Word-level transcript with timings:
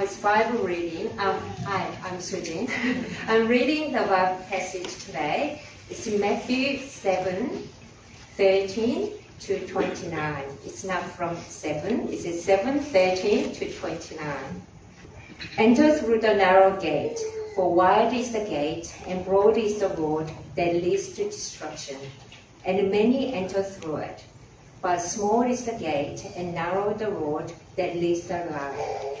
Thomas 0.00 0.16
Bible 0.22 0.64
reading. 0.64 1.08
Um, 1.18 1.38
hi, 1.66 1.86
I'm 2.04 2.16
Sujin. 2.20 2.70
I'm 3.28 3.46
reading 3.46 3.92
the 3.92 3.98
Bible 3.98 4.42
passage 4.48 5.04
today. 5.04 5.60
It's 5.90 6.06
Matthew 6.06 6.78
7, 6.78 7.68
13 8.38 9.12
to 9.40 9.66
29. 9.66 10.44
It's 10.64 10.84
not 10.84 11.02
from 11.02 11.36
7, 11.36 12.08
it's 12.08 12.42
7, 12.42 12.80
13 12.80 13.52
to 13.52 13.70
29. 13.74 14.26
Enter 15.58 15.98
through 15.98 16.20
the 16.20 16.34
narrow 16.34 16.80
gate, 16.80 17.18
for 17.54 17.74
wide 17.74 18.14
is 18.14 18.32
the 18.32 18.46
gate, 18.46 18.90
and 19.06 19.22
broad 19.26 19.58
is 19.58 19.80
the 19.80 19.88
road 19.88 20.32
that 20.56 20.76
leads 20.76 21.08
to 21.08 21.24
destruction, 21.24 21.98
and 22.64 22.90
many 22.90 23.34
enter 23.34 23.62
through 23.62 23.96
it. 23.96 24.24
But 24.80 25.02
small 25.02 25.42
is 25.42 25.66
the 25.66 25.72
gate, 25.72 26.24
and 26.36 26.54
narrow 26.54 26.94
the 26.94 27.10
road 27.10 27.52
that 27.76 27.96
leads 27.96 28.28
to 28.28 28.46
life, 28.50 29.20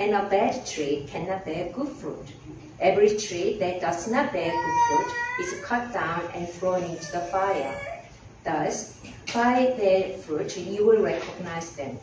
and 0.00 0.14
a 0.14 0.28
bad 0.30 0.66
tree 0.66 1.06
cannot 1.06 1.44
bear 1.44 1.70
good 1.74 1.88
fruit. 1.88 2.32
Every 2.80 3.10
tree 3.18 3.58
that 3.60 3.82
does 3.82 4.10
not 4.10 4.32
bear 4.32 4.50
good 4.50 4.80
fruit 4.88 5.12
is 5.38 5.64
cut 5.66 5.92
down 5.92 6.22
and 6.34 6.48
thrown 6.48 6.82
into 6.84 7.12
the 7.12 7.20
fire. 7.30 7.78
Thus, 8.42 8.98
by 9.34 9.74
their 9.76 10.16
fruit 10.16 10.56
you 10.56 10.86
will 10.86 11.02
recognize 11.02 11.76
them. 11.76 11.98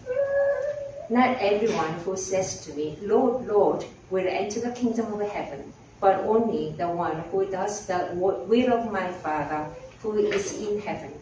Not 1.09 1.39
everyone 1.39 1.93
who 2.05 2.15
says 2.15 2.63
to 2.65 2.73
me, 2.75 2.99
Lord, 3.01 3.47
Lord, 3.47 3.83
will 4.11 4.27
enter 4.27 4.59
the 4.59 4.71
kingdom 4.71 5.19
of 5.19 5.27
heaven, 5.31 5.73
but 5.99 6.19
only 6.19 6.75
the 6.77 6.89
one 6.89 7.21
who 7.31 7.49
does 7.49 7.87
the 7.87 8.11
will 8.13 8.73
of 8.73 8.91
my 8.91 9.11
Father 9.11 9.75
who 10.03 10.17
is 10.17 10.61
in 10.61 10.79
heaven. 10.81 11.13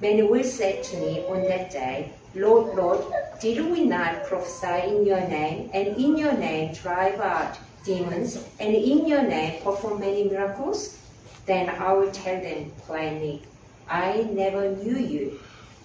Many 0.00 0.22
will 0.22 0.44
say 0.44 0.82
to 0.82 0.96
me 0.96 1.26
on 1.26 1.42
that 1.48 1.70
day, 1.70 2.14
Lord, 2.36 2.76
Lord, 2.76 3.04
did 3.40 3.64
we 3.70 3.84
not 3.84 4.24
prophesy 4.24 4.88
in 4.88 5.06
your 5.06 5.20
name, 5.20 5.70
and 5.72 5.96
in 5.96 6.18
your 6.18 6.32
name 6.32 6.74
drive 6.74 7.20
out 7.20 7.56
demons, 7.84 8.36
and 8.58 8.74
in 8.74 9.06
your 9.06 9.22
name 9.22 9.62
perform 9.62 10.00
many 10.00 10.24
miracles? 10.24 10.98
Then 11.46 11.68
I 11.68 11.92
will 11.92 12.10
tell 12.10 12.40
them 12.40 12.72
plainly, 12.86 13.46
I 13.88 14.28
never 14.32 14.68
knew 14.74 14.96
you. 14.96 15.38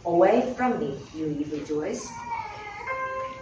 Away 0.05 0.53
from 0.57 0.79
me, 0.79 0.97
you 1.13 1.27
evildoers. 1.27 2.03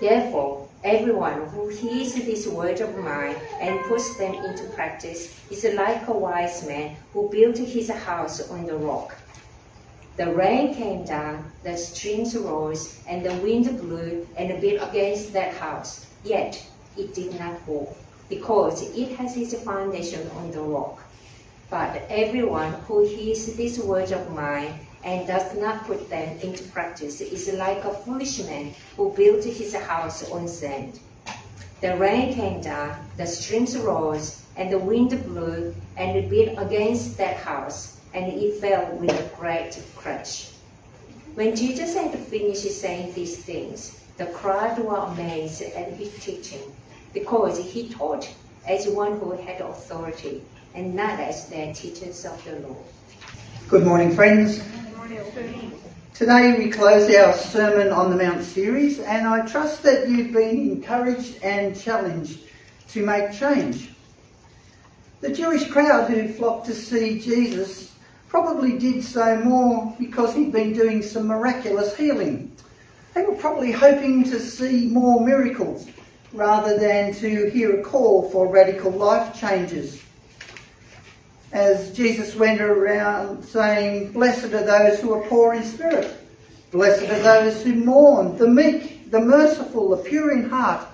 Therefore, 0.02 0.68
everyone 0.84 1.48
who 1.48 1.70
hears 1.70 2.14
these 2.14 2.48
words 2.50 2.82
of 2.82 2.98
mine 2.98 3.38
and 3.62 3.86
puts 3.86 4.18
them 4.18 4.34
into 4.34 4.66
practice 4.76 5.40
is 5.50 5.66
like 5.76 6.08
a 6.10 6.12
wise 6.12 6.68
man 6.68 6.98
who 7.14 7.30
built 7.30 7.58
his 7.58 7.90
house 7.90 8.50
on 8.50 8.66
the 8.66 8.76
rock. 8.76 9.17
The 10.18 10.34
rain 10.34 10.74
came 10.74 11.06
down, 11.06 11.54
the 11.64 11.78
streams 11.78 12.36
rose, 12.36 13.02
and 13.08 13.24
the 13.24 13.36
wind 13.36 13.66
blew 13.80 14.28
and 14.36 14.60
beat 14.60 14.78
against 14.78 15.34
that 15.34 15.54
house. 15.54 16.08
Yet 16.24 16.62
it 16.96 17.14
did 17.14 17.40
not 17.40 17.66
fall, 17.66 17.96
because 18.28 18.82
it 18.82 19.16
has 19.18 19.38
its 19.38 19.54
foundation 19.64 20.28
on 20.32 20.52
the 20.52 20.62
rock. 20.62 21.04
But 21.70 22.04
everyone 22.10 22.74
who 22.88 23.06
hears 23.06 23.56
these 23.56 23.80
words 23.80 24.12
of 24.12 24.32
mine 24.34 24.88
and 25.04 25.28
does 25.28 25.56
not 25.56 25.86
put 25.86 26.10
them 26.10 26.40
into 26.40 26.64
practice 26.72 27.22
is 27.22 27.54
like 27.54 27.84
a 27.86 27.94
foolish 27.94 28.40
man 28.44 28.74
who 28.96 29.14
built 29.14 29.44
his 29.44 29.76
house 29.76 30.30
on 30.32 30.48
sand. 30.48 31.00
The 31.82 31.96
rain 31.96 32.34
came 32.34 32.62
down, 32.62 33.12
the 33.18 33.28
streams 33.28 33.78
rose, 33.78 34.48
and 34.56 34.72
the 34.72 34.80
wind 34.80 35.12
blew 35.26 35.76
and 35.96 36.30
beat 36.30 36.56
against 36.58 37.18
that 37.20 37.38
house, 37.38 37.97
and 38.18 38.34
it 38.34 38.60
fell 38.60 38.98
with 38.98 39.12
a 39.12 39.36
great 39.40 39.80
crash. 39.96 40.50
When 41.36 41.56
Jesus 41.56 41.94
had 41.94 42.18
finished 42.18 42.64
saying 42.82 43.14
these 43.14 43.38
things, 43.38 44.04
the 44.18 44.26
crowd 44.26 44.80
were 44.80 44.98
amazed 44.98 45.62
at 45.62 45.94
his 45.94 46.12
teaching, 46.20 46.64
because 47.14 47.60
he 47.60 47.90
taught 47.90 48.28
as 48.68 48.88
one 48.88 49.20
who 49.20 49.34
had 49.34 49.62
authority, 49.62 50.42
and 50.74 50.96
not 50.96 51.20
as 51.20 51.48
their 51.50 51.72
teachers 51.76 52.26
of 52.26 52.44
the 52.44 52.60
law. 52.68 52.76
Good 53.70 53.86
morning, 53.86 54.16
friends. 54.16 54.58
Good 54.58 54.98
morning. 54.98 55.80
Today 56.16 56.58
we 56.58 56.72
close 56.72 57.14
our 57.14 57.34
Sermon 57.34 57.90
on 57.90 58.10
the 58.10 58.24
Mount 58.24 58.44
series, 58.44 59.00
and 59.00 59.28
I 59.28 59.46
trust 59.46 59.84
that 59.84 60.10
you've 60.10 60.34
been 60.34 60.72
encouraged 60.72 61.44
and 61.44 61.80
challenged 61.80 62.40
to 62.90 63.06
make 63.06 63.32
change. 63.34 63.92
The 65.22 65.30
Jewish 65.30 65.70
crowd 65.70 66.10
who 66.10 66.28
flocked 66.34 66.66
to 66.66 66.74
see 66.74 67.20
Jesus 67.20 67.87
probably 68.30 68.78
did 68.78 69.04
so 69.04 69.38
more 69.40 69.96
because 70.00 70.36
he'd 70.36 70.52
been 70.52 70.74
doing 70.74 71.02
some 71.02 71.28
miraculous 71.28 71.96
healing. 71.96 72.52
They 73.14 73.24
were 73.24 73.36
probably 73.36 73.72
hoping 73.72 74.24
to 74.26 74.40
see 74.40 74.88
more 74.88 75.26
miracles 75.26 75.88
rather 76.34 76.78
than 76.78 77.14
to 77.16 77.50
hear 77.50 77.80
a 77.80 77.84
call 77.84 78.30
for 78.30 78.48
radical 78.48 78.92
life 78.92 79.40
changes 79.40 80.04
as 81.52 81.92
Jesus 81.94 82.36
went 82.36 82.62
around 82.62 83.44
saying, 83.44 84.12
Blessed 84.12 84.54
are 84.54 84.66
those 84.66 85.00
who 85.00 85.14
are 85.14 85.28
poor 85.28 85.54
in 85.54 85.64
spirit. 85.64 86.14
Blessed 86.72 87.10
are 87.10 87.20
those 87.20 87.64
who 87.64 87.74
mourn, 87.74 88.38
the 88.38 88.48
meek, 88.48 89.10
the 89.10 89.20
merciful, 89.20 89.90
the 89.96 90.04
pure 90.04 90.32
in 90.32 90.50
heart. 90.50 90.86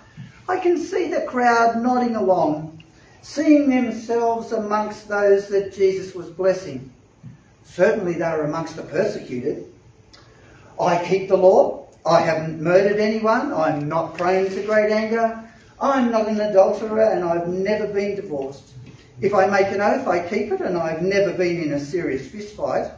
I 0.47 0.59
can 0.59 0.77
see 0.77 1.09
the 1.09 1.21
crowd 1.21 1.81
nodding 1.81 2.15
along, 2.15 2.83
seeing 3.21 3.69
themselves 3.69 4.51
amongst 4.51 5.07
those 5.07 5.47
that 5.47 5.73
Jesus 5.73 6.13
was 6.13 6.29
blessing. 6.29 6.91
Certainly 7.65 8.13
they 8.15 8.23
are 8.23 8.43
amongst 8.43 8.75
the 8.75 8.83
persecuted. 8.83 9.65
I 10.79 11.03
keep 11.03 11.29
the 11.29 11.37
law. 11.37 11.87
I 12.05 12.21
haven't 12.21 12.61
murdered 12.61 12.99
anyone. 12.99 13.53
I'm 13.53 13.87
not 13.87 14.17
prone 14.17 14.49
to 14.49 14.63
great 14.63 14.91
anger. 14.91 15.43
I'm 15.79 16.11
not 16.11 16.27
an 16.27 16.39
adulterer 16.39 17.11
and 17.11 17.23
I've 17.23 17.47
never 17.47 17.87
been 17.87 18.15
divorced. 18.15 18.73
If 19.21 19.33
I 19.33 19.45
make 19.47 19.67
an 19.67 19.81
oath, 19.81 20.07
I 20.07 20.27
keep 20.27 20.51
it, 20.51 20.61
and 20.61 20.77
I've 20.77 21.01
never 21.01 21.33
been 21.33 21.61
in 21.61 21.73
a 21.73 21.79
serious 21.79 22.27
fist 22.27 22.55
fight. 22.55 22.91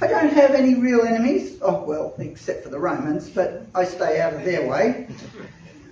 I 0.00 0.06
don't 0.06 0.32
have 0.32 0.52
any 0.52 0.74
real 0.74 1.02
enemies, 1.02 1.58
oh 1.62 1.84
well, 1.84 2.14
except 2.18 2.64
for 2.64 2.70
the 2.70 2.78
Romans, 2.78 3.30
but 3.30 3.66
I 3.74 3.84
stay 3.84 4.20
out 4.20 4.34
of 4.34 4.44
their 4.44 4.66
way. 4.66 5.06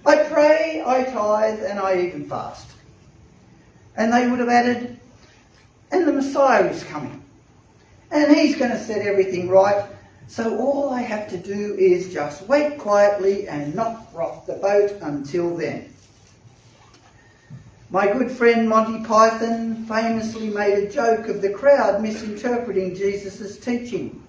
I 0.04 0.16
pray, 0.24 0.82
I 0.84 1.04
tithe, 1.04 1.60
and 1.62 1.78
I 1.78 2.00
even 2.00 2.28
fast. 2.28 2.68
And 3.96 4.12
they 4.12 4.28
would 4.28 4.40
have 4.40 4.48
added, 4.48 4.98
and 5.92 6.08
the 6.08 6.12
Messiah 6.12 6.64
is 6.64 6.82
coming. 6.82 7.21
And 8.12 8.36
he's 8.36 8.56
going 8.56 8.70
to 8.70 8.78
set 8.78 9.06
everything 9.06 9.48
right. 9.48 9.86
So 10.28 10.58
all 10.58 10.90
I 10.90 11.00
have 11.00 11.28
to 11.30 11.38
do 11.38 11.74
is 11.78 12.12
just 12.12 12.46
wait 12.46 12.78
quietly 12.78 13.48
and 13.48 13.74
not 13.74 14.14
rock 14.14 14.46
the 14.46 14.54
boat 14.54 14.92
until 15.00 15.56
then. 15.56 15.92
My 17.90 18.10
good 18.10 18.30
friend 18.30 18.68
Monty 18.68 19.04
Python 19.04 19.84
famously 19.84 20.48
made 20.48 20.74
a 20.74 20.90
joke 20.90 21.28
of 21.28 21.42
the 21.42 21.50
crowd 21.50 22.00
misinterpreting 22.02 22.94
Jesus' 22.94 23.58
teaching. 23.58 24.22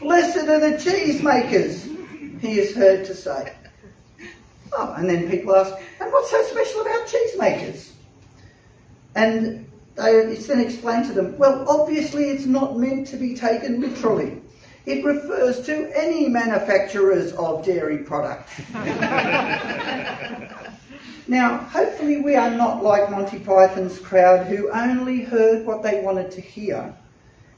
Blessed 0.00 0.48
are 0.48 0.58
the 0.58 0.76
cheesemakers, 0.76 2.40
he 2.40 2.58
is 2.58 2.74
heard 2.74 3.04
to 3.06 3.14
say. 3.14 3.54
Oh, 4.72 4.94
and 4.96 5.08
then 5.08 5.30
people 5.30 5.54
ask, 5.54 5.72
and 6.00 6.12
what's 6.12 6.30
so 6.30 6.42
special 6.42 6.80
about 6.80 7.06
cheesemakers? 7.06 7.92
And 9.14 9.70
they, 9.96 10.10
it's 10.12 10.46
then 10.46 10.60
explained 10.60 11.06
to 11.06 11.12
them, 11.12 11.36
well, 11.38 11.64
obviously 11.68 12.24
it's 12.30 12.46
not 12.46 12.78
meant 12.78 13.06
to 13.08 13.16
be 13.16 13.34
taken 13.34 13.80
literally. 13.80 14.40
It 14.86 15.04
refers 15.04 15.64
to 15.66 15.90
any 15.94 16.28
manufacturers 16.28 17.32
of 17.32 17.64
dairy 17.64 17.98
products. 17.98 18.60
Now, 21.26 21.56
hopefully, 21.56 22.20
we 22.20 22.34
are 22.36 22.50
not 22.50 22.82
like 22.82 23.10
Monty 23.10 23.38
Python's 23.38 23.98
crowd 23.98 24.46
who 24.46 24.70
only 24.70 25.22
heard 25.22 25.64
what 25.64 25.82
they 25.82 26.02
wanted 26.02 26.30
to 26.32 26.42
hear 26.42 26.94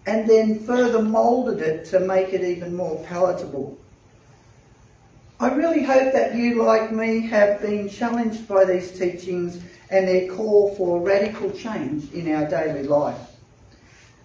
and 0.06 0.28
then 0.28 0.60
further 0.60 1.02
moulded 1.02 1.60
it 1.60 1.84
to 1.86 1.98
make 1.98 2.32
it 2.32 2.44
even 2.44 2.76
more 2.76 3.02
palatable. 3.04 3.76
I 5.40 5.52
really 5.52 5.82
hope 5.82 6.12
that 6.12 6.36
you, 6.36 6.62
like 6.62 6.92
me, 6.92 7.26
have 7.26 7.60
been 7.60 7.88
challenged 7.88 8.46
by 8.46 8.64
these 8.64 8.96
teachings 8.96 9.60
and 9.90 10.06
their 10.06 10.28
call 10.34 10.74
for 10.74 11.00
radical 11.00 11.50
change 11.50 12.12
in 12.12 12.32
our 12.32 12.48
daily 12.48 12.82
life. 12.82 13.18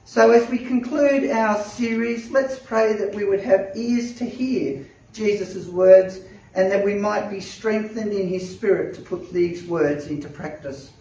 So, 0.05 0.31
as 0.31 0.49
we 0.49 0.57
conclude 0.57 1.29
our 1.29 1.61
series, 1.63 2.31
let's 2.31 2.59
pray 2.59 2.93
that 2.93 3.15
we 3.15 3.23
would 3.23 3.41
have 3.41 3.71
ears 3.75 4.13
to 4.15 4.25
hear 4.25 4.85
Jesus' 5.13 5.67
words 5.67 6.19
and 6.53 6.71
that 6.71 6.83
we 6.83 6.95
might 6.95 7.29
be 7.29 7.39
strengthened 7.39 8.11
in 8.11 8.27
his 8.27 8.49
spirit 8.49 8.93
to 8.95 9.01
put 9.01 9.31
these 9.31 9.63
words 9.63 10.07
into 10.07 10.27
practice. 10.27 10.91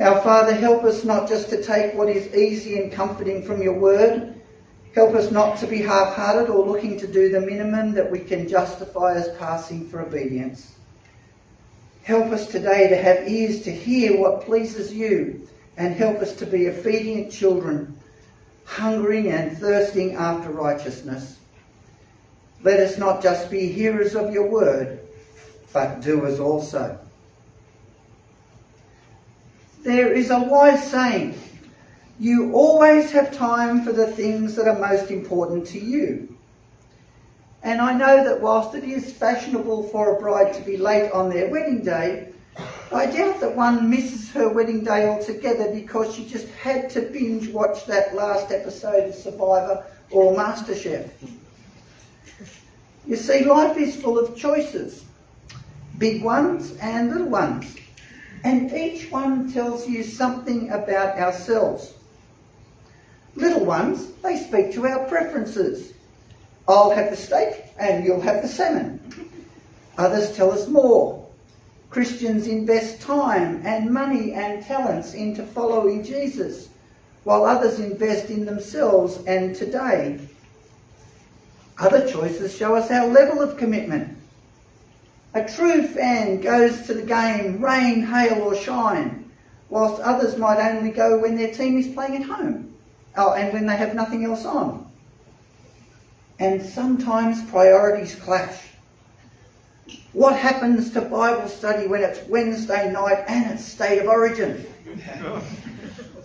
Our 0.00 0.20
Father, 0.22 0.54
help 0.54 0.84
us 0.84 1.04
not 1.04 1.28
just 1.28 1.50
to 1.50 1.62
take 1.62 1.94
what 1.94 2.08
is 2.08 2.34
easy 2.34 2.78
and 2.78 2.92
comforting 2.92 3.42
from 3.42 3.62
your 3.62 3.78
word. 3.78 4.34
Help 4.94 5.14
us 5.14 5.30
not 5.30 5.58
to 5.58 5.66
be 5.66 5.80
half 5.82 6.14
hearted 6.14 6.50
or 6.50 6.66
looking 6.66 6.98
to 6.98 7.06
do 7.06 7.28
the 7.28 7.40
minimum 7.40 7.92
that 7.92 8.10
we 8.10 8.18
can 8.18 8.48
justify 8.48 9.14
as 9.14 9.28
passing 9.38 9.88
for 9.88 10.00
obedience. 10.00 10.74
Help 12.02 12.26
us 12.32 12.46
today 12.46 12.88
to 12.88 12.96
have 12.96 13.28
ears 13.28 13.62
to 13.62 13.70
hear 13.70 14.18
what 14.18 14.44
pleases 14.44 14.92
you 14.92 15.46
and 15.76 15.94
help 15.94 16.18
us 16.18 16.34
to 16.36 16.46
be 16.46 16.68
obedient 16.68 17.30
children, 17.30 17.96
hungering 18.64 19.30
and 19.30 19.56
thirsting 19.56 20.14
after 20.14 20.50
righteousness. 20.50 21.38
Let 22.62 22.80
us 22.80 22.98
not 22.98 23.22
just 23.22 23.50
be 23.50 23.68
hearers 23.68 24.14
of 24.14 24.32
your 24.32 24.48
word, 24.48 25.00
but 25.72 26.00
doers 26.00 26.40
also. 26.40 26.98
There 29.82 30.12
is 30.12 30.30
a 30.30 30.40
wise 30.40 30.90
saying 30.90 31.38
you 32.18 32.52
always 32.52 33.10
have 33.12 33.34
time 33.34 33.82
for 33.82 33.92
the 33.92 34.06
things 34.06 34.54
that 34.56 34.68
are 34.68 34.78
most 34.78 35.10
important 35.10 35.66
to 35.68 35.78
you. 35.78 36.36
And 37.62 37.80
I 37.80 37.92
know 37.92 38.24
that 38.24 38.40
whilst 38.40 38.74
it 38.74 38.84
is 38.84 39.12
fashionable 39.12 39.84
for 39.88 40.16
a 40.16 40.20
bride 40.20 40.54
to 40.54 40.62
be 40.62 40.76
late 40.76 41.12
on 41.12 41.28
their 41.28 41.50
wedding 41.50 41.84
day, 41.84 42.28
I 42.92 43.06
doubt 43.06 43.40
that 43.40 43.54
one 43.54 43.88
misses 43.88 44.30
her 44.32 44.48
wedding 44.48 44.82
day 44.82 45.06
altogether 45.06 45.72
because 45.72 46.14
she 46.14 46.26
just 46.26 46.48
had 46.54 46.90
to 46.90 47.02
binge 47.02 47.48
watch 47.48 47.86
that 47.86 48.14
last 48.14 48.50
episode 48.50 49.10
of 49.10 49.14
Survivor 49.14 49.84
or 50.10 50.34
MasterChef. 50.34 51.10
You 53.06 53.16
see, 53.16 53.44
life 53.44 53.76
is 53.76 54.00
full 54.00 54.18
of 54.18 54.36
choices, 54.36 55.04
big 55.98 56.22
ones 56.22 56.76
and 56.78 57.10
little 57.10 57.28
ones, 57.28 57.76
and 58.44 58.72
each 58.72 59.10
one 59.10 59.52
tells 59.52 59.86
you 59.88 60.02
something 60.02 60.70
about 60.70 61.18
ourselves. 61.18 61.94
Little 63.36 63.64
ones, 63.64 64.12
they 64.22 64.36
speak 64.36 64.72
to 64.72 64.86
our 64.86 65.06
preferences. 65.06 65.92
I'll 66.70 66.90
have 66.90 67.10
the 67.10 67.16
steak 67.16 67.64
and 67.78 68.04
you'll 68.04 68.20
have 68.20 68.42
the 68.42 68.48
salmon. 68.48 69.00
Others 69.98 70.36
tell 70.36 70.50
us 70.50 70.68
more. 70.68 71.26
Christians 71.90 72.46
invest 72.46 73.00
time 73.00 73.62
and 73.64 73.90
money 73.90 74.32
and 74.32 74.64
talents 74.64 75.14
into 75.14 75.44
following 75.44 76.04
Jesus, 76.04 76.68
while 77.24 77.44
others 77.44 77.80
invest 77.80 78.30
in 78.30 78.44
themselves 78.46 79.18
and 79.26 79.56
today. 79.56 80.20
Other 81.78 82.06
choices 82.06 82.56
show 82.56 82.76
us 82.76 82.90
our 82.90 83.08
level 83.08 83.40
of 83.40 83.56
commitment. 83.56 84.16
A 85.34 85.48
true 85.48 85.86
fan 85.86 86.40
goes 86.40 86.82
to 86.82 86.94
the 86.94 87.02
game, 87.02 87.64
rain, 87.64 88.04
hail, 88.04 88.42
or 88.42 88.54
shine, 88.54 89.30
whilst 89.68 90.02
others 90.02 90.36
might 90.36 90.58
only 90.58 90.90
go 90.90 91.18
when 91.18 91.36
their 91.36 91.52
team 91.52 91.78
is 91.78 91.88
playing 91.88 92.16
at 92.16 92.28
home, 92.28 92.74
oh, 93.16 93.32
and 93.32 93.52
when 93.52 93.66
they 93.66 93.76
have 93.76 93.94
nothing 93.94 94.24
else 94.24 94.44
on. 94.44 94.89
And 96.40 96.62
sometimes 96.62 97.42
priorities 97.50 98.14
clash. 98.14 98.58
What 100.14 100.34
happens 100.34 100.90
to 100.92 101.02
Bible 101.02 101.48
study 101.48 101.86
when 101.86 102.02
it's 102.02 102.26
Wednesday 102.28 102.90
night 102.90 103.24
and 103.28 103.52
it's 103.52 103.64
State 103.64 104.00
of 104.00 104.08
Origin? 104.08 104.66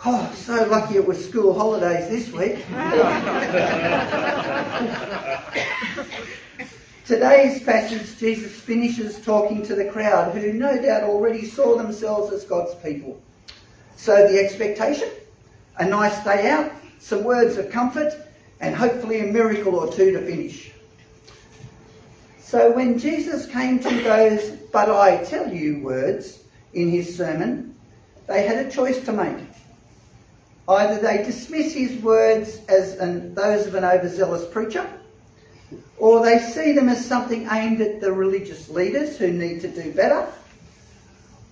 Oh, 0.07 0.31
so 0.35 0.65
lucky 0.65 0.97
it 0.97 1.07
was 1.07 1.27
school 1.27 1.51
holidays 1.51 2.07
this 2.09 2.31
week. 2.31 2.63
Today's 7.05 7.63
passage, 7.63 8.15
Jesus 8.19 8.51
finishes 8.51 9.19
talking 9.21 9.63
to 9.63 9.73
the 9.73 9.85
crowd 9.85 10.37
who 10.37 10.53
no 10.53 10.79
doubt 10.79 11.03
already 11.03 11.45
saw 11.45 11.75
themselves 11.75 12.31
as 12.31 12.43
God's 12.43 12.75
people. 12.75 13.19
So 13.95 14.27
the 14.27 14.39
expectation, 14.39 15.09
a 15.79 15.85
nice 15.85 16.23
day 16.23 16.51
out, 16.51 16.71
some 16.99 17.23
words 17.23 17.57
of 17.57 17.71
comfort, 17.71 18.24
and 18.59 18.75
hopefully 18.75 19.21
a 19.21 19.31
miracle 19.31 19.75
or 19.75 19.91
two 19.91 20.11
to 20.11 20.21
finish. 20.25 20.71
So 22.39 22.71
when 22.71 22.97
Jesus 22.99 23.45
came 23.47 23.79
to 23.79 23.89
those 24.01 24.51
but 24.71 24.89
I 24.89 25.23
tell 25.23 25.53
you 25.53 25.81
words 25.81 26.43
in 26.73 26.89
his 26.89 27.15
sermon, 27.15 27.75
they 28.27 28.45
had 28.45 28.65
a 28.65 28.69
choice 28.69 29.03
to 29.05 29.13
make. 29.13 29.37
Either 30.67 30.99
they 30.99 31.23
dismiss 31.23 31.73
his 31.73 32.01
words 32.01 32.59
as 32.67 32.97
an, 32.97 33.33
those 33.35 33.67
of 33.67 33.75
an 33.75 33.85
overzealous 33.85 34.45
preacher, 34.51 34.85
or 35.97 36.25
they 36.25 36.39
see 36.39 36.73
them 36.73 36.89
as 36.89 37.05
something 37.05 37.47
aimed 37.51 37.79
at 37.81 38.01
the 38.01 38.11
religious 38.11 38.67
leaders 38.67 39.17
who 39.17 39.31
need 39.31 39.61
to 39.61 39.69
do 39.69 39.93
better, 39.93 40.27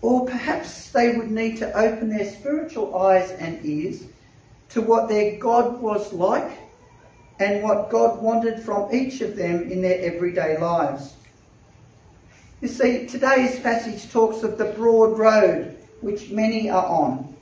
or 0.02 0.26
perhaps 0.26 0.92
they 0.92 1.16
would 1.16 1.32
need 1.32 1.58
to 1.58 1.78
open 1.78 2.10
their 2.10 2.30
spiritual 2.30 2.96
eyes 2.98 3.32
and 3.32 3.66
ears 3.66 4.04
to 4.70 4.82
what 4.82 5.08
their 5.08 5.38
God 5.38 5.82
was 5.82 6.12
like 6.12 6.52
and 7.40 7.64
what 7.64 7.90
God 7.90 8.22
wanted 8.22 8.60
from 8.60 8.94
each 8.94 9.22
of 9.22 9.36
them 9.36 9.72
in 9.72 9.82
their 9.82 10.00
everyday 10.02 10.58
lives. 10.58 11.14
You 12.62 12.68
see, 12.68 13.08
today's 13.08 13.60
passage 13.60 14.12
talks 14.12 14.44
of 14.44 14.58
the 14.58 14.66
broad 14.66 15.18
road 15.18 15.78
which 16.02 16.32
many 16.32 16.70
are 16.70 16.86
on, 16.86 17.36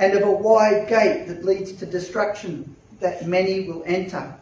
and 0.00 0.14
of 0.14 0.22
a 0.22 0.30
wide 0.30 0.88
gate 0.88 1.26
that 1.28 1.44
leads 1.44 1.72
to 1.72 1.86
destruction 1.86 2.76
that 3.00 3.26
many 3.26 3.68
will 3.68 3.82
enter. 3.86 4.34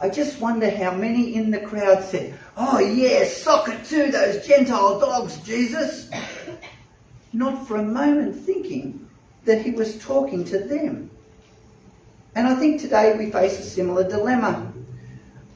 I 0.00 0.10
just 0.10 0.40
wonder 0.40 0.68
how 0.70 0.94
many 0.94 1.36
in 1.36 1.50
the 1.50 1.60
crowd 1.60 2.04
said, 2.04 2.38
Oh, 2.56 2.78
yeah, 2.78 3.24
sock 3.24 3.68
it 3.68 3.84
to 3.86 4.10
those 4.10 4.46
Gentile 4.46 5.00
dogs, 5.00 5.38
Jesus. 5.38 6.10
Not 7.32 7.66
for 7.66 7.76
a 7.76 7.82
moment 7.82 8.36
thinking 8.36 9.08
that 9.44 9.62
he 9.62 9.70
was 9.70 9.98
talking 10.02 10.44
to 10.46 10.58
them. 10.58 11.10
And 12.36 12.46
I 12.46 12.54
think 12.54 12.82
today 12.82 13.16
we 13.16 13.30
face 13.30 13.58
a 13.58 13.62
similar 13.62 14.06
dilemma. 14.06 14.70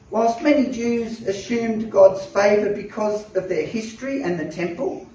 Whilst 0.09 0.41
many 0.41 0.71
Jews 0.71 1.21
assumed 1.27 1.91
God's 1.91 2.25
favour 2.25 2.73
because 2.73 3.23
of 3.35 3.47
their 3.47 3.67
history 3.67 4.23
and 4.23 4.39
the 4.39 4.51
temple, 4.51 5.07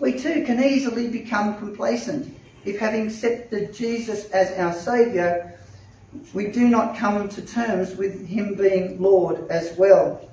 we 0.00 0.18
too 0.18 0.44
can 0.44 0.62
easily 0.62 1.06
become 1.06 1.56
complacent 1.56 2.36
if 2.64 2.80
having 2.80 3.06
accepted 3.06 3.72
Jesus 3.72 4.28
as 4.30 4.58
our 4.58 4.72
Saviour, 4.72 5.54
we 6.32 6.48
do 6.48 6.66
not 6.66 6.96
come 6.96 7.28
to 7.28 7.42
terms 7.42 7.94
with 7.94 8.26
Him 8.26 8.56
being 8.56 9.00
Lord 9.00 9.48
as 9.50 9.78
well. 9.78 10.28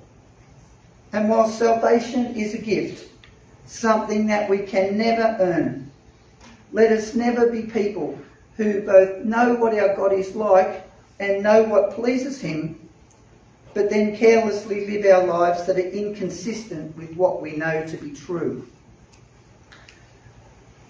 And 1.12 1.28
while 1.28 1.48
salvation 1.48 2.34
is 2.34 2.54
a 2.54 2.58
gift, 2.58 3.08
something 3.66 4.26
that 4.26 4.50
we 4.50 4.58
can 4.58 4.98
never 4.98 5.36
earn, 5.38 5.92
let 6.72 6.90
us 6.90 7.14
never 7.14 7.48
be 7.48 7.62
people 7.62 8.18
who 8.56 8.82
both 8.82 9.24
know 9.24 9.54
what 9.54 9.78
our 9.78 9.94
God 9.96 10.12
is 10.12 10.34
like 10.34 10.86
and 11.20 11.42
know 11.42 11.62
what 11.62 11.92
pleases 11.92 12.40
Him, 12.40 12.78
but 13.74 13.88
then 13.90 14.16
carelessly 14.16 14.86
live 14.86 15.06
our 15.06 15.26
lives 15.26 15.64
that 15.66 15.76
are 15.76 15.80
inconsistent 15.80 16.96
with 16.96 17.14
what 17.16 17.40
we 17.40 17.56
know 17.56 17.86
to 17.86 17.96
be 17.96 18.10
true. 18.10 18.66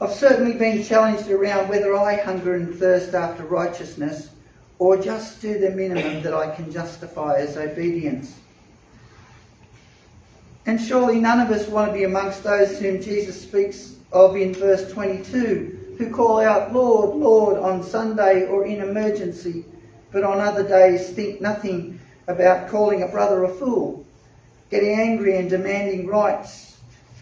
I've 0.00 0.12
certainly 0.12 0.54
been 0.54 0.82
challenged 0.82 1.30
around 1.30 1.68
whether 1.68 1.94
I 1.94 2.16
hunger 2.16 2.56
and 2.56 2.74
thirst 2.74 3.14
after 3.14 3.44
righteousness 3.44 4.30
or 4.80 4.96
just 4.96 5.40
do 5.40 5.60
the 5.60 5.70
minimum 5.70 6.22
that 6.24 6.34
I 6.34 6.52
can 6.52 6.72
justify 6.72 7.36
as 7.36 7.56
obedience. 7.56 8.34
And 10.66 10.80
surely 10.80 11.20
none 11.20 11.38
of 11.38 11.52
us 11.52 11.68
want 11.68 11.92
to 11.92 11.96
be 11.96 12.02
amongst 12.02 12.42
those 12.42 12.80
whom 12.80 13.00
Jesus 13.00 13.40
speaks 13.40 13.94
of 14.10 14.36
in 14.36 14.54
verse 14.54 14.90
22, 14.92 15.81
who 15.98 16.10
call 16.10 16.40
out, 16.40 16.72
Lord, 16.72 17.16
Lord, 17.16 17.58
on 17.58 17.82
Sunday 17.82 18.46
or 18.46 18.64
in 18.64 18.80
emergency, 18.80 19.64
but 20.10 20.24
on 20.24 20.40
other 20.40 20.66
days 20.66 21.10
think 21.10 21.40
nothing 21.40 22.00
about 22.28 22.68
calling 22.68 23.02
a 23.02 23.08
brother 23.08 23.44
a 23.44 23.48
fool, 23.48 24.04
getting 24.70 24.98
angry 24.98 25.36
and 25.36 25.50
demanding 25.50 26.06
rights, 26.06 26.78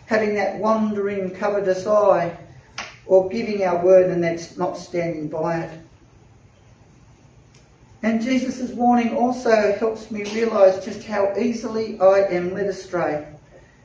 having 0.07 0.35
that 0.35 0.59
wandering, 0.59 1.31
covetous 1.31 1.87
eye, 1.87 2.37
or 3.07 3.29
giving 3.29 3.65
our 3.65 3.85
word 3.85 4.11
and 4.11 4.23
that's 4.23 4.57
not 4.57 4.77
standing 4.77 5.29
by 5.29 5.61
it. 5.61 5.81
And 8.03 8.23
Jesus' 8.23 8.71
warning 8.71 9.17
also 9.17 9.77
helps 9.79 10.11
me 10.11 10.25
realise 10.33 10.85
just 10.85 11.05
how 11.05 11.35
easily 11.37 12.00
I 12.00 12.21
am 12.31 12.55
led 12.55 12.67
astray 12.67 13.27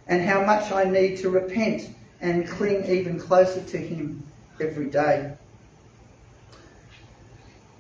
and 0.07 0.21
how 0.21 0.45
much 0.45 0.71
I 0.71 0.85
need 0.85 1.17
to 1.17 1.29
repent 1.29 1.89
and 2.21 2.47
cling 2.47 2.85
even 2.85 3.19
closer 3.19 3.61
to 3.61 3.77
Him 3.77 4.24
every 4.59 4.87
day. 4.87 5.33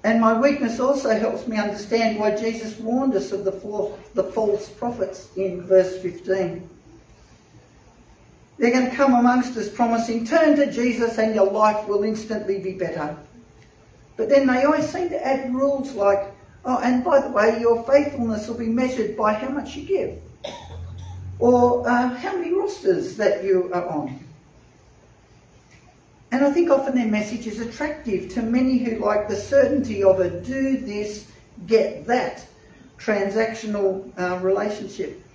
And 0.03 0.21
my 0.21 0.39
weakness 0.39 0.79
also 0.79 1.17
helps 1.17 1.47
me 1.47 1.57
understand 1.57 2.19
why 2.19 2.35
Jesus 2.35 2.77
warned 2.79 3.15
us 3.15 3.31
of 3.31 3.43
the, 3.43 3.51
four, 3.51 3.97
the 4.13 4.23
false 4.23 4.69
prophets 4.69 5.29
in 5.35 5.65
verse 5.65 5.97
15. 5.99 6.69
They're 8.57 8.71
going 8.71 8.89
to 8.89 8.95
come 8.95 9.15
amongst 9.15 9.57
us 9.57 9.67
promising, 9.69 10.25
turn 10.25 10.55
to 10.57 10.71
Jesus 10.71 11.17
and 11.17 11.33
your 11.33 11.51
life 11.51 11.87
will 11.87 12.03
instantly 12.03 12.59
be 12.59 12.73
better. 12.73 13.17
But 14.15 14.29
then 14.29 14.47
they 14.47 14.63
always 14.63 14.87
seem 14.87 15.09
to 15.09 15.27
add 15.27 15.53
rules 15.53 15.93
like, 15.93 16.31
oh, 16.63 16.79
and 16.79 17.03
by 17.03 17.21
the 17.21 17.29
way, 17.29 17.59
your 17.59 17.83
faithfulness 17.83 18.47
will 18.47 18.57
be 18.57 18.67
measured 18.67 19.17
by 19.17 19.33
how 19.33 19.49
much 19.49 19.75
you 19.75 19.85
give. 19.85 20.21
or 21.39 21.87
uh, 21.87 22.09
how 22.15 22.35
many 22.37 22.53
rosters 22.53 23.17
that 23.17 23.43
you 23.43 23.69
are 23.73 23.87
on. 23.87 24.24
And 26.35 26.43
I 26.43 26.51
think 26.51 26.69
often 26.69 26.95
their 26.95 27.07
message 27.07 27.47
is 27.47 27.61
attractive 27.61 28.27
to 28.33 28.41
many 28.41 28.77
who 28.77 28.99
like 28.99 29.29
the 29.29 29.37
certainty 29.37 30.03
of 30.03 30.19
a 30.19 30.29
do 30.41 30.75
this, 30.75 31.31
get 31.65 32.05
that 32.07 32.45
transactional 32.99 34.11
uh, 34.19 34.39
relationship. 34.39 35.25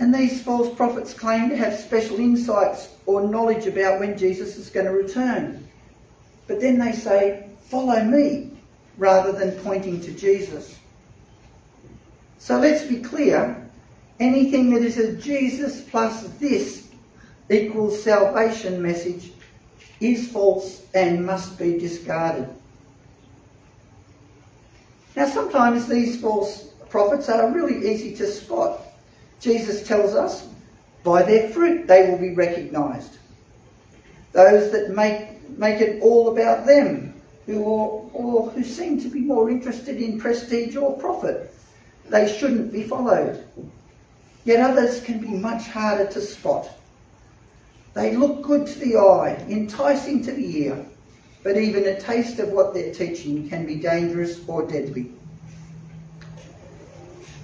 And 0.00 0.14
these 0.14 0.42
false 0.42 0.76
prophets 0.76 1.14
claim 1.14 1.48
to 1.48 1.56
have 1.56 1.72
special 1.72 2.18
insights 2.18 2.90
or 3.06 3.26
knowledge 3.26 3.66
about 3.66 4.00
when 4.00 4.18
Jesus 4.18 4.58
is 4.58 4.68
going 4.68 4.84
to 4.84 4.92
return. 4.92 5.66
But 6.46 6.60
then 6.60 6.78
they 6.78 6.92
say, 6.92 7.48
follow 7.70 8.04
me, 8.04 8.50
rather 8.98 9.32
than 9.32 9.52
pointing 9.64 9.98
to 10.02 10.12
Jesus. 10.12 10.78
So 12.36 12.58
let's 12.58 12.84
be 12.84 13.00
clear 13.00 13.66
anything 14.20 14.74
that 14.74 14.82
is 14.82 14.98
a 14.98 15.16
Jesus 15.16 15.80
plus 15.80 16.24
this 16.38 16.85
equals 17.50 18.02
salvation 18.02 18.82
message 18.82 19.32
is 20.00 20.28
false 20.28 20.82
and 20.94 21.24
must 21.24 21.58
be 21.58 21.78
discarded. 21.78 22.48
Now, 25.14 25.26
sometimes 25.26 25.88
these 25.88 26.20
false 26.20 26.64
prophets 26.90 27.28
are 27.28 27.50
really 27.50 27.90
easy 27.90 28.14
to 28.16 28.26
spot. 28.26 28.82
Jesus 29.40 29.86
tells 29.86 30.14
us, 30.14 30.48
by 31.04 31.22
their 31.22 31.48
fruit 31.50 31.86
they 31.86 32.10
will 32.10 32.18
be 32.18 32.34
recognised. 32.34 33.18
Those 34.32 34.70
that 34.72 34.90
make, 34.90 35.48
make 35.56 35.80
it 35.80 36.02
all 36.02 36.32
about 36.32 36.66
them, 36.66 37.14
who 37.46 37.62
are, 37.62 38.02
or 38.12 38.50
who 38.50 38.64
seem 38.64 39.00
to 39.00 39.08
be 39.08 39.20
more 39.20 39.48
interested 39.48 39.96
in 39.96 40.18
prestige 40.18 40.76
or 40.76 40.98
profit, 40.98 41.54
they 42.08 42.30
shouldn't 42.36 42.72
be 42.72 42.82
followed. 42.82 43.42
Yet 44.44 44.60
others 44.60 45.00
can 45.00 45.20
be 45.20 45.28
much 45.28 45.68
harder 45.68 46.06
to 46.08 46.20
spot. 46.20 46.68
They 47.96 48.14
look 48.14 48.42
good 48.42 48.66
to 48.66 48.78
the 48.78 48.98
eye, 48.98 49.42
enticing 49.48 50.22
to 50.24 50.32
the 50.32 50.58
ear, 50.64 50.84
but 51.42 51.56
even 51.56 51.86
a 51.86 51.98
taste 51.98 52.38
of 52.38 52.50
what 52.50 52.74
they're 52.74 52.92
teaching 52.92 53.48
can 53.48 53.64
be 53.64 53.76
dangerous 53.76 54.38
or 54.46 54.66
deadly. 54.66 55.12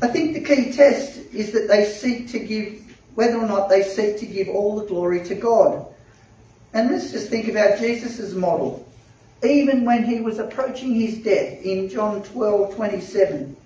I 0.02 0.09
think 0.09 0.35
the 0.35 0.44
key 0.44 0.71
test 0.71 1.16
is 1.32 1.52
that 1.52 1.68
they 1.68 1.87
seek 1.87 2.28
to 2.32 2.38
give, 2.38 2.99
whether 3.14 3.38
or 3.38 3.47
not 3.47 3.71
they 3.71 3.82
seek 3.82 4.18
to 4.18 4.26
give 4.26 4.49
all 4.49 4.78
the 4.78 4.85
glory 4.85 5.25
to 5.25 5.35
God. 5.35 5.87
And 6.75 6.90
let's 6.90 7.12
just 7.12 7.30
think 7.30 7.49
about 7.49 7.78
Jesus' 7.78 8.35
model. 8.35 8.87
Even 9.42 9.87
when 9.87 10.04
he 10.04 10.21
was 10.21 10.38
approaching 10.38 10.94
his 10.94 11.16
death 11.16 11.62
in 11.62 11.88
John 11.88 12.23
12 12.25 12.75
27, 12.75 13.56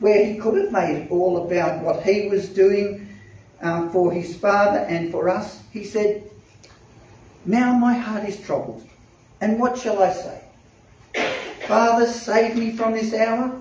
where 0.00 0.26
he 0.26 0.36
could 0.38 0.60
have 0.64 0.72
made 0.72 0.96
it 0.96 1.10
all 1.12 1.46
about 1.46 1.84
what 1.84 2.02
he 2.02 2.26
was 2.28 2.48
doing 2.48 3.07
um, 3.62 3.90
for 3.90 4.12
his 4.12 4.36
Father 4.36 4.78
and 4.78 5.10
for 5.10 5.28
us, 5.28 5.62
he 5.72 5.84
said, 5.84 6.30
Now 7.44 7.72
my 7.74 7.94
heart 7.94 8.28
is 8.28 8.40
troubled. 8.40 8.86
And 9.40 9.58
what 9.58 9.78
shall 9.78 10.02
I 10.02 10.12
say? 10.12 10.42
Father, 11.66 12.06
save 12.06 12.56
me 12.56 12.72
from 12.72 12.92
this 12.92 13.14
hour? 13.14 13.60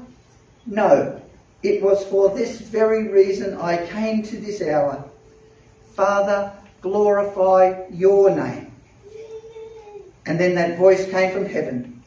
No, 0.66 1.22
it 1.64 1.82
was 1.82 2.06
for 2.06 2.30
this 2.30 2.60
very 2.60 3.10
reason 3.10 3.58
I 3.58 3.86
came 3.88 4.24
to 4.24 4.38
this 4.38 4.62
hour. 4.62 5.04
Father, 5.96 6.54
glorify 6.82 7.86
your 7.90 8.30
name. 8.30 8.72
And 10.26 10.40
then 10.40 10.56
that 10.56 10.78
voice 10.78 11.10
came 11.10 11.32
from 11.32 11.46
heaven. 11.46 12.04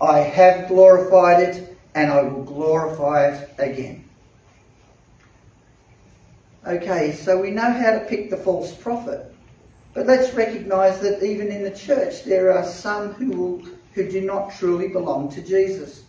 I 0.00 0.18
have 0.18 0.68
glorified 0.68 1.42
it 1.42 1.76
and 1.94 2.10
I 2.10 2.22
will 2.22 2.44
glorify 2.44 3.28
it 3.28 3.50
again. 3.58 4.01
Okay, 6.64 7.10
so 7.12 7.40
we 7.40 7.50
know 7.50 7.72
how 7.72 7.90
to 7.90 8.00
pick 8.00 8.30
the 8.30 8.36
false 8.36 8.72
prophet. 8.72 9.34
But 9.94 10.06
let's 10.06 10.32
recognise 10.32 11.00
that 11.00 11.22
even 11.22 11.48
in 11.48 11.64
the 11.64 11.72
church 11.72 12.24
there 12.24 12.56
are 12.56 12.64
some 12.64 13.12
who, 13.14 13.30
will, 13.30 13.68
who 13.94 14.08
do 14.08 14.20
not 14.20 14.54
truly 14.54 14.88
belong 14.88 15.30
to 15.32 15.42
Jesus. 15.42 16.04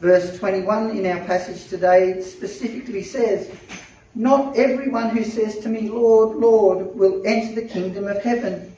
Verse 0.00 0.36
21 0.38 0.90
in 0.90 1.06
our 1.06 1.24
passage 1.26 1.68
today 1.68 2.20
specifically 2.20 3.02
says, 3.02 3.50
Not 4.16 4.56
everyone 4.56 5.10
who 5.10 5.22
says 5.22 5.58
to 5.60 5.68
me, 5.68 5.88
Lord, 5.88 6.36
Lord, 6.36 6.94
will 6.96 7.22
enter 7.24 7.54
the 7.54 7.68
kingdom 7.68 8.08
of 8.08 8.20
heaven. 8.20 8.76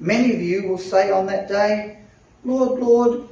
Many 0.00 0.34
of 0.34 0.40
you 0.40 0.68
will 0.68 0.78
say 0.78 1.10
on 1.10 1.26
that 1.26 1.48
day, 1.48 1.98
Lord, 2.44 2.80
Lord, 2.80 3.28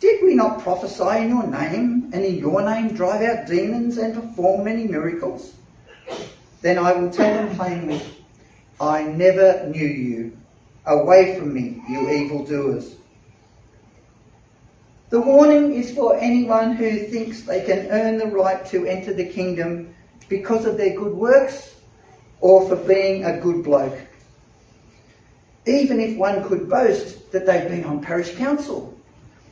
did 0.00 0.22
we 0.22 0.34
not 0.34 0.60
prophesy 0.60 1.24
in 1.24 1.30
your 1.30 1.46
name, 1.46 2.10
and 2.12 2.24
in 2.24 2.36
your 2.36 2.62
name 2.62 2.94
drive 2.94 3.22
out 3.22 3.46
demons 3.46 3.98
and 3.98 4.14
perform 4.14 4.64
many 4.64 4.84
miracles? 4.84 5.54
Then 6.60 6.78
I 6.78 6.92
will 6.92 7.10
tell 7.10 7.32
them 7.34 7.56
plainly, 7.56 8.02
I 8.80 9.04
never 9.04 9.66
knew 9.68 9.86
you. 9.86 10.36
Away 10.86 11.38
from 11.38 11.52
me, 11.52 11.82
you 11.88 12.08
evildoers. 12.08 12.94
The 15.08 15.20
warning 15.20 15.72
is 15.74 15.94
for 15.94 16.16
anyone 16.18 16.72
who 16.72 17.06
thinks 17.06 17.42
they 17.42 17.64
can 17.64 17.88
earn 17.90 18.18
the 18.18 18.26
right 18.26 18.64
to 18.66 18.86
enter 18.86 19.14
the 19.14 19.24
kingdom 19.24 19.94
because 20.28 20.64
of 20.64 20.76
their 20.76 20.96
good 20.96 21.14
works 21.14 21.74
or 22.40 22.68
for 22.68 22.76
being 22.76 23.24
a 23.24 23.40
good 23.40 23.64
bloke. 23.64 23.98
Even 25.66 26.00
if 26.00 26.16
one 26.16 26.44
could 26.44 26.68
boast 26.68 27.32
that 27.32 27.46
they've 27.46 27.68
been 27.68 27.84
on 27.84 28.00
parish 28.00 28.34
council, 28.36 28.95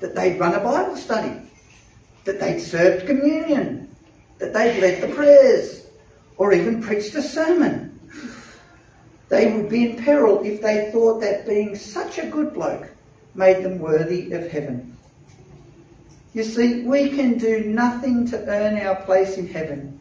that 0.00 0.14
they'd 0.14 0.38
run 0.38 0.54
a 0.54 0.60
Bible 0.60 0.96
study, 0.96 1.40
that 2.24 2.40
they'd 2.40 2.60
served 2.60 3.06
communion, 3.06 3.94
that 4.38 4.52
they'd 4.52 4.80
led 4.80 5.02
the 5.02 5.14
prayers, 5.14 5.86
or 6.36 6.52
even 6.52 6.82
preached 6.82 7.14
a 7.14 7.22
sermon. 7.22 7.98
They 9.28 9.52
would 9.52 9.68
be 9.68 9.90
in 9.90 9.96
peril 9.96 10.42
if 10.44 10.60
they 10.60 10.90
thought 10.92 11.20
that 11.20 11.46
being 11.46 11.76
such 11.76 12.18
a 12.18 12.26
good 12.26 12.52
bloke 12.52 12.88
made 13.34 13.64
them 13.64 13.78
worthy 13.78 14.32
of 14.32 14.50
heaven. 14.50 14.96
You 16.34 16.42
see, 16.42 16.82
we 16.82 17.10
can 17.10 17.38
do 17.38 17.64
nothing 17.64 18.26
to 18.26 18.44
earn 18.46 18.78
our 18.78 18.96
place 19.02 19.36
in 19.36 19.46
heaven. 19.46 20.00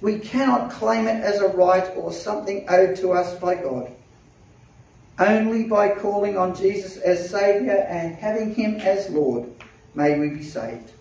We 0.00 0.18
cannot 0.18 0.70
claim 0.70 1.06
it 1.06 1.22
as 1.22 1.40
a 1.40 1.48
right 1.48 1.90
or 1.96 2.12
something 2.12 2.64
owed 2.68 2.96
to 2.96 3.12
us 3.12 3.38
by 3.38 3.56
God. 3.56 3.92
Only 5.20 5.64
by 5.64 5.90
calling 5.90 6.38
on 6.38 6.54
Jesus 6.54 6.96
as 6.96 7.28
Saviour 7.28 7.84
and 7.86 8.14
having 8.14 8.54
Him 8.54 8.76
as 8.76 9.10
Lord 9.10 9.50
may 9.94 10.18
we 10.18 10.30
be 10.30 10.42
saved. 10.42 10.92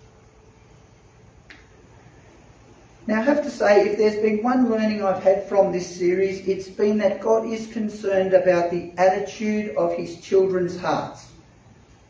Now, 3.07 3.21
I 3.21 3.23
have 3.23 3.41
to 3.43 3.49
say, 3.49 3.87
if 3.87 3.97
there's 3.97 4.21
been 4.21 4.43
one 4.43 4.69
learning 4.69 5.03
I've 5.03 5.23
had 5.23 5.47
from 5.47 5.71
this 5.71 5.97
series, 5.97 6.45
it's 6.47 6.67
been 6.67 6.97
that 6.97 7.21
God 7.21 7.45
is 7.45 7.71
concerned 7.71 8.33
about 8.33 8.71
the 8.71 8.91
attitude 8.97 9.75
of 9.77 9.95
His 9.95 10.19
children's 10.19 10.77
hearts, 10.77 11.31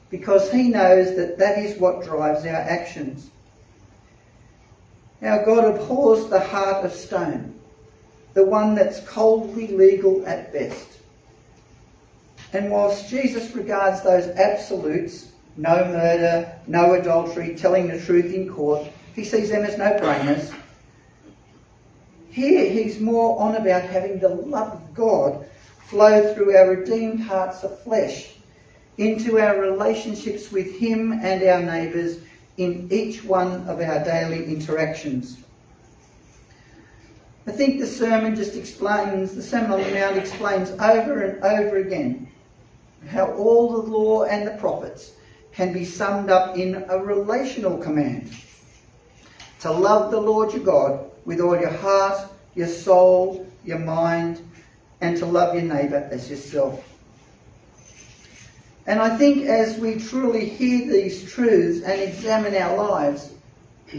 because 0.10 0.52
He 0.52 0.68
knows 0.68 1.16
that 1.16 1.38
that 1.38 1.60
is 1.60 1.80
what 1.80 2.04
drives 2.04 2.44
our 2.44 2.56
actions. 2.56 3.30
Now, 5.22 5.46
God 5.46 5.64
abhors 5.64 6.28
the 6.28 6.40
heart 6.40 6.84
of 6.84 6.92
stone, 6.92 7.54
the 8.34 8.44
one 8.44 8.74
that's 8.74 9.00
coldly 9.08 9.68
legal 9.68 10.26
at 10.26 10.52
best. 10.52 10.99
And 12.54 12.72
whilst 12.72 13.10
Jesus 13.10 13.54
regards 13.56 14.02
those 14.02 14.28
absolutes, 14.30 15.32
no 15.56 15.86
murder, 15.86 16.52
no 16.68 16.94
adultery, 16.94 17.56
telling 17.56 17.88
the 17.88 18.00
truth 18.00 18.34
in 18.34 18.50
court, 18.50 18.88
he 19.16 19.24
sees 19.24 19.50
them 19.50 19.66
as 19.66 19.78
no 19.78 19.92
brainers. 20.00 20.54
Here 22.32 22.70
he's 22.70 23.00
more 23.00 23.40
on 23.40 23.56
about 23.56 23.84
having 23.84 24.20
the 24.20 24.30
love 24.30 24.74
of 24.74 24.94
God 24.94 25.46
flow 25.88 26.34
through 26.34 26.56
our 26.56 26.70
redeemed 26.76 27.22
hearts 27.22 27.64
of 27.64 27.80
flesh 27.82 28.36
into 28.98 29.40
our 29.40 29.60
relationships 29.60 30.52
with 30.52 30.80
him 30.80 31.12
and 31.12 31.44
our 31.44 31.62
neighbours 31.62 32.20
in 32.58 32.88
each 32.92 33.24
one 33.24 33.68
of 33.68 33.80
our 33.80 34.04
daily 34.04 34.46
interactions. 34.46 35.38
I 37.48 37.52
think 37.52 37.80
the 37.80 37.88
sermon 37.88 38.36
just 38.36 38.56
explains, 38.56 39.34
the 39.34 39.42
Sermon 39.42 39.72
on 39.72 39.82
the 39.82 39.92
Mount 39.92 40.18
explains 40.18 40.72
over 40.72 41.22
and 41.24 41.44
over 41.44 41.78
again 41.78 42.28
how 43.08 43.32
all 43.34 43.72
the 43.72 43.90
law 43.90 44.24
and 44.24 44.46
the 44.46 44.58
prophets 44.58 45.14
can 45.52 45.74
be 45.74 45.86
summed 45.86 46.30
up 46.30 46.58
in 46.58 46.86
a 46.90 46.98
relational 46.98 47.78
command. 47.78 48.32
To 49.62 49.72
love 49.72 50.12
the 50.12 50.22
Lord 50.22 50.54
your 50.54 50.64
God 50.64 51.12
with 51.26 51.42
all 51.42 51.60
your 51.60 51.72
heart, 51.72 52.30
your 52.56 52.68
soul, 52.68 53.46
your 53.66 53.80
mind, 53.80 54.42
and 55.02 55.18
to 55.18 55.26
love 55.26 55.54
your 55.54 55.64
neighbour 55.64 56.08
as 56.12 56.30
yourself. 56.30 56.86
And 58.88 59.00
I 59.00 59.18
think 59.18 59.46
as 59.46 59.78
we 59.78 60.00
truly 60.00 60.48
hear 60.50 60.92
these 60.92 61.32
truths 61.32 61.84
and 61.84 62.02
examine 62.02 62.56
our 62.56 62.76
lives, 62.78 63.34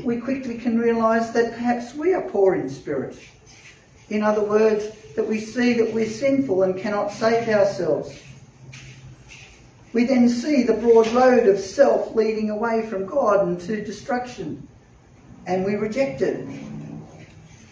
we 0.03 0.19
quickly 0.19 0.57
can 0.59 0.79
realise 0.79 1.31
that 1.31 1.53
perhaps 1.53 1.95
we 1.95 2.15
are 2.15 2.23
poor 2.23 2.55
in 2.55 2.69
spirit. 2.69 3.19
In 4.09 4.23
other 4.23 4.43
words, 4.43 4.89
that 5.15 5.27
we 5.27 5.41
see 5.41 5.75
that 5.75 5.93
we're 5.93 6.09
sinful 6.09 6.63
and 6.63 6.79
cannot 6.79 7.13
save 7.13 7.49
ourselves 7.49 8.19
we 9.93 10.05
then 10.05 10.29
see 10.29 10.63
the 10.63 10.75
broad 10.75 11.09
road 11.09 11.49
of 11.49 11.59
self 11.59 12.15
leading 12.15 12.51
away 12.51 12.87
from 12.87 13.07
God 13.07 13.47
and 13.47 13.61
to 13.63 13.85
destruction, 13.85 14.69
and 15.47 15.65
we 15.65 15.75
reject 15.75 16.23
it. 16.23 16.47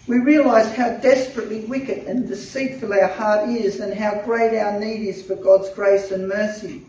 We 0.08 0.18
realise 0.18 0.74
how 0.74 0.96
desperately 0.96 1.66
wicked 1.66 2.06
and 2.06 2.26
deceitful 2.26 2.92
our 2.94 3.08
heart 3.08 3.48
is 3.50 3.78
and 3.80 3.92
how 3.92 4.22
great 4.22 4.58
our 4.58 4.80
need 4.80 5.06
is 5.06 5.22
for 5.22 5.36
God's 5.36 5.68
grace 5.74 6.10
and 6.10 6.26
mercy. 6.26 6.86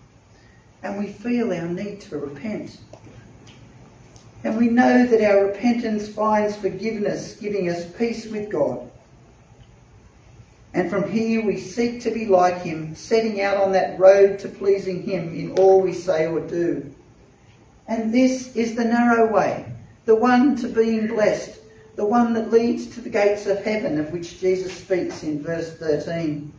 And 0.83 0.97
we 0.97 1.07
feel 1.07 1.51
our 1.51 1.67
need 1.67 1.99
to 2.01 2.17
repent. 2.17 2.77
And 4.45 4.57
we 4.57 4.69
know 4.69 5.05
that 5.05 5.21
our 5.21 5.47
repentance 5.47 6.07
finds 6.07 6.55
forgiveness, 6.55 7.35
giving 7.35 7.69
us 7.69 7.85
peace 7.97 8.25
with 8.25 8.49
God. 8.49 8.88
And 10.73 10.89
from 10.89 11.09
here 11.09 11.43
we 11.43 11.57
seek 11.57 12.01
to 12.01 12.11
be 12.11 12.25
like 12.25 12.61
Him, 12.61 12.93
setting 12.95 13.41
out 13.41 13.57
on 13.57 13.71
that 13.71 13.99
road 13.99 14.39
to 14.39 14.49
pleasing 14.49 15.03
Him 15.03 15.33
in 15.35 15.57
all 15.57 15.81
we 15.81 15.93
say 15.93 16.27
or 16.27 16.39
do. 16.41 16.93
And 17.87 18.13
this 18.13 18.55
is 18.55 18.75
the 18.75 18.85
narrow 18.85 19.33
way, 19.33 19.65
the 20.05 20.15
one 20.15 20.55
to 20.57 20.67
being 20.67 21.07
blessed, 21.07 21.59
the 21.95 22.05
one 22.05 22.33
that 22.33 22.51
leads 22.51 22.87
to 22.93 23.01
the 23.01 23.09
gates 23.09 23.47
of 23.47 23.63
heaven, 23.63 23.99
of 23.99 24.11
which 24.11 24.39
Jesus 24.39 24.73
speaks 24.73 25.23
in 25.23 25.41
verse 25.41 25.75
13. 25.77 26.53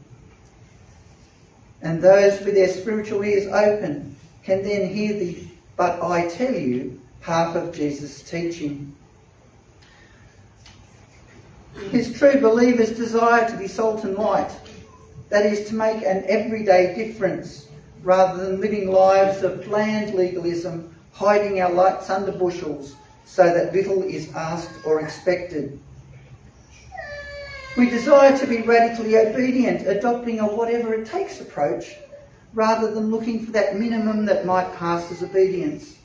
And 1.83 2.03
those 2.03 2.41
with 2.41 2.55
their 2.55 2.69
spiritual 2.69 3.25
ears 3.25 3.47
open 3.47 4.17
can 4.43 4.63
then 4.63 4.93
hear 4.93 5.15
the, 5.15 5.45
but 5.77 6.03
I 6.03 6.29
tell 6.29 6.53
you, 6.53 7.01
half 7.21 7.55
of 7.55 7.75
Jesus' 7.75 8.23
teaching. 8.23 8.95
His 11.91 12.13
true 12.13 12.41
believers 12.41 12.91
desire 12.91 13.49
to 13.49 13.57
be 13.57 13.69
salt 13.69 14.05
and 14.05 14.17
light, 14.17 14.51
that 15.29 15.47
is, 15.47 15.69
to 15.69 15.75
make 15.75 16.03
an 16.05 16.25
everyday 16.27 16.95
difference 16.95 17.69
rather 18.03 18.45
than 18.45 18.61
living 18.61 18.91
lives 18.91 19.43
of 19.43 19.65
bland 19.65 20.15
legalism, 20.15 20.95
hiding 21.13 21.61
our 21.61 21.71
lights 21.71 22.11
under 22.11 22.33
bushels 22.33 22.95
so 23.25 23.45
that 23.45 23.73
little 23.73 24.03
is 24.03 24.33
asked 24.35 24.85
or 24.85 25.01
expected. 25.01 25.79
We 27.77 27.89
desire 27.89 28.37
to 28.37 28.47
be 28.47 28.63
radically 28.63 29.17
obedient, 29.17 29.87
adopting 29.87 30.41
a 30.41 30.47
whatever 30.47 30.93
it 30.95 31.07
takes 31.07 31.41
approach, 31.41 31.97
rather 32.53 32.93
than 32.93 33.11
looking 33.11 33.45
for 33.45 33.53
that 33.53 33.79
minimum 33.79 34.27
that 34.27 34.45
might 34.45 34.75
pass 34.75 35.13
as 35.13 35.23
obedience. 35.23 35.97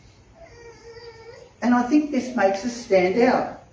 And 1.64 1.74
I 1.74 1.82
think 1.84 2.12
this 2.12 2.36
makes 2.36 2.64
us 2.64 2.74
stand 2.74 3.20
out 3.20 3.65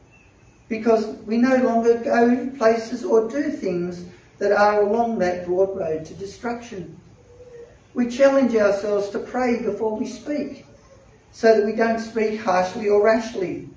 because 0.72 1.04
we 1.26 1.36
no 1.36 1.56
longer 1.56 1.98
go 1.98 2.48
places 2.56 3.04
or 3.04 3.28
do 3.28 3.50
things 3.50 4.06
that 4.38 4.52
are 4.52 4.82
along 4.82 5.18
that 5.18 5.44
broad 5.44 5.76
road 5.76 6.02
to 6.02 6.14
destruction. 6.14 6.98
We 7.92 8.08
challenge 8.08 8.54
ourselves 8.54 9.10
to 9.10 9.18
pray 9.18 9.62
before 9.62 9.98
we 9.98 10.06
speak 10.06 10.64
so 11.30 11.54
that 11.54 11.66
we 11.66 11.76
don't 11.76 11.98
speak 11.98 12.40
harshly 12.40 12.88
or 12.88 13.04
rashly. 13.04 13.68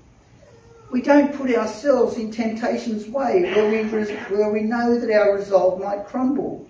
We 0.90 1.02
don't 1.02 1.36
put 1.36 1.54
ourselves 1.54 2.16
in 2.16 2.30
temptation's 2.30 3.06
way 3.08 3.42
where 3.54 3.68
we, 3.68 3.86
where 4.34 4.50
we 4.50 4.62
know 4.62 4.98
that 4.98 5.10
our 5.10 5.36
resolve 5.36 5.78
might 5.82 6.06
crumble. 6.06 6.66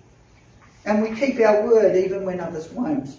And 0.85 1.01
we 1.01 1.17
keep 1.17 1.39
our 1.39 1.65
word 1.65 1.95
even 1.95 2.25
when 2.25 2.41
others 2.41 2.69
won't. 2.71 3.15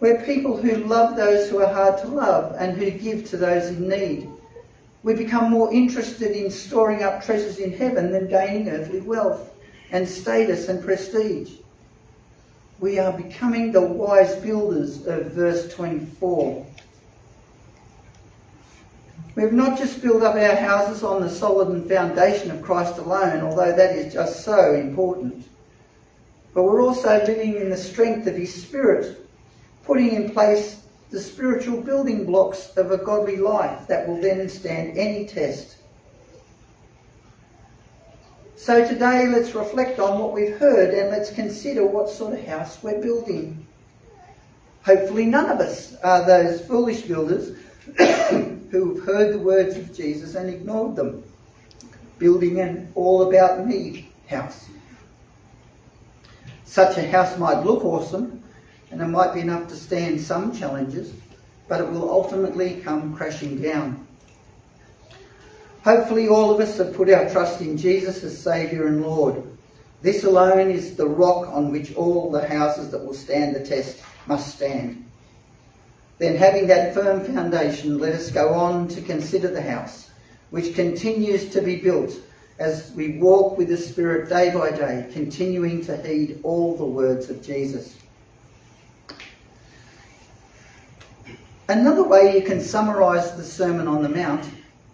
We're 0.00 0.22
people 0.22 0.56
who 0.56 0.76
love 0.76 1.14
those 1.14 1.50
who 1.50 1.58
are 1.58 1.72
hard 1.72 1.98
to 1.98 2.08
love 2.08 2.56
and 2.58 2.74
who 2.74 2.90
give 2.90 3.28
to 3.30 3.36
those 3.36 3.68
in 3.68 3.86
need. 3.86 4.30
We 5.02 5.14
become 5.14 5.50
more 5.50 5.72
interested 5.72 6.32
in 6.32 6.50
storing 6.50 7.02
up 7.02 7.22
treasures 7.22 7.58
in 7.58 7.72
heaven 7.72 8.10
than 8.10 8.28
gaining 8.28 8.70
earthly 8.70 9.02
wealth 9.02 9.50
and 9.92 10.08
status 10.08 10.68
and 10.68 10.82
prestige. 10.82 11.52
We 12.80 12.98
are 12.98 13.12
becoming 13.12 13.72
the 13.72 13.82
wise 13.82 14.36
builders 14.36 15.06
of 15.06 15.32
verse 15.32 15.72
24. 15.74 16.66
We 19.34 19.42
have 19.42 19.52
not 19.52 19.78
just 19.78 20.00
built 20.00 20.22
up 20.22 20.34
our 20.34 20.56
houses 20.56 21.02
on 21.02 21.20
the 21.20 21.28
solid 21.28 21.68
and 21.68 21.86
foundation 21.86 22.50
of 22.50 22.62
Christ 22.62 22.96
alone, 22.96 23.42
although 23.42 23.72
that 23.72 23.96
is 23.96 24.14
just 24.14 24.44
so 24.44 24.74
important. 24.74 25.46
But 26.54 26.64
we're 26.64 26.82
also 26.82 27.22
living 27.26 27.56
in 27.56 27.68
the 27.68 27.76
strength 27.76 28.26
of 28.26 28.34
His 28.34 28.62
Spirit 28.62 29.26
putting 29.84 30.12
in 30.12 30.30
place 30.30 30.82
the 31.10 31.20
spiritual 31.20 31.80
building 31.80 32.24
blocks 32.24 32.76
of 32.76 32.92
a 32.92 32.98
godly 32.98 33.36
life 33.36 33.86
that 33.88 34.06
will 34.06 34.20
then 34.20 34.48
stand 34.48 34.96
any 34.96 35.26
test. 35.26 35.76
So 38.56 38.86
today 38.86 39.26
let's 39.26 39.54
reflect 39.54 39.98
on 39.98 40.18
what 40.18 40.32
we've 40.32 40.56
heard 40.58 40.92
and 40.94 41.10
let's 41.10 41.32
consider 41.32 41.86
what 41.86 42.10
sort 42.10 42.34
of 42.34 42.44
house 42.44 42.82
we're 42.82 43.00
building. 43.00 43.66
Hopefully 44.84 45.26
none 45.26 45.50
of 45.50 45.60
us 45.60 45.96
are 46.04 46.26
those 46.26 46.60
foolish 46.60 47.02
builders 47.02 47.56
who've 48.70 49.04
heard 49.04 49.34
the 49.34 49.38
words 49.38 49.76
of 49.76 49.94
Jesus 49.94 50.34
and 50.34 50.48
ignored 50.48 50.94
them, 50.94 51.24
building 52.18 52.60
an 52.60 52.92
all 52.94 53.28
about 53.28 53.66
me 53.66 54.10
house. 54.28 54.68
Such 56.64 56.98
a 56.98 57.10
house 57.10 57.36
might 57.38 57.64
look 57.64 57.84
awesome, 57.84 58.39
and 58.90 59.00
it 59.00 59.06
might 59.06 59.34
be 59.34 59.40
enough 59.40 59.68
to 59.68 59.76
stand 59.76 60.20
some 60.20 60.56
challenges, 60.56 61.12
but 61.68 61.80
it 61.80 61.88
will 61.90 62.10
ultimately 62.10 62.80
come 62.82 63.14
crashing 63.14 63.60
down. 63.60 64.06
Hopefully, 65.84 66.28
all 66.28 66.52
of 66.52 66.60
us 66.60 66.76
have 66.76 66.94
put 66.94 67.08
our 67.08 67.30
trust 67.30 67.60
in 67.60 67.76
Jesus 67.76 68.22
as 68.22 68.38
Saviour 68.38 68.88
and 68.88 69.02
Lord. 69.02 69.42
This 70.02 70.24
alone 70.24 70.70
is 70.70 70.96
the 70.96 71.08
rock 71.08 71.48
on 71.48 71.70
which 71.70 71.94
all 71.94 72.30
the 72.30 72.46
houses 72.46 72.90
that 72.90 73.04
will 73.04 73.14
stand 73.14 73.54
the 73.54 73.64
test 73.64 74.00
must 74.26 74.56
stand. 74.56 75.04
Then, 76.18 76.36
having 76.36 76.66
that 76.66 76.92
firm 76.92 77.24
foundation, 77.24 77.98
let 77.98 78.12
us 78.12 78.30
go 78.30 78.52
on 78.52 78.88
to 78.88 79.00
consider 79.00 79.48
the 79.48 79.62
house, 79.62 80.10
which 80.50 80.74
continues 80.74 81.48
to 81.50 81.62
be 81.62 81.76
built 81.76 82.12
as 82.58 82.92
we 82.94 83.16
walk 83.18 83.56
with 83.56 83.68
the 83.68 83.76
Spirit 83.76 84.28
day 84.28 84.52
by 84.52 84.70
day, 84.70 85.06
continuing 85.14 85.82
to 85.86 85.96
heed 85.96 86.40
all 86.42 86.76
the 86.76 86.84
words 86.84 87.30
of 87.30 87.42
Jesus. 87.42 87.99
Another 91.70 92.02
way 92.02 92.34
you 92.34 92.42
can 92.42 92.60
summarise 92.60 93.36
the 93.36 93.44
Sermon 93.44 93.86
on 93.86 94.02
the 94.02 94.08
Mount 94.08 94.44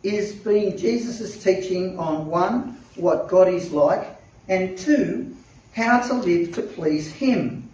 is 0.02 0.34
being 0.34 0.76
Jesus' 0.76 1.42
teaching 1.42 1.98
on 1.98 2.26
one, 2.26 2.76
what 2.96 3.28
God 3.28 3.48
is 3.48 3.72
like, 3.72 4.06
and 4.50 4.76
two, 4.76 5.34
how 5.74 6.00
to 6.00 6.12
live 6.12 6.52
to 6.52 6.60
please 6.60 7.10
Him. 7.10 7.70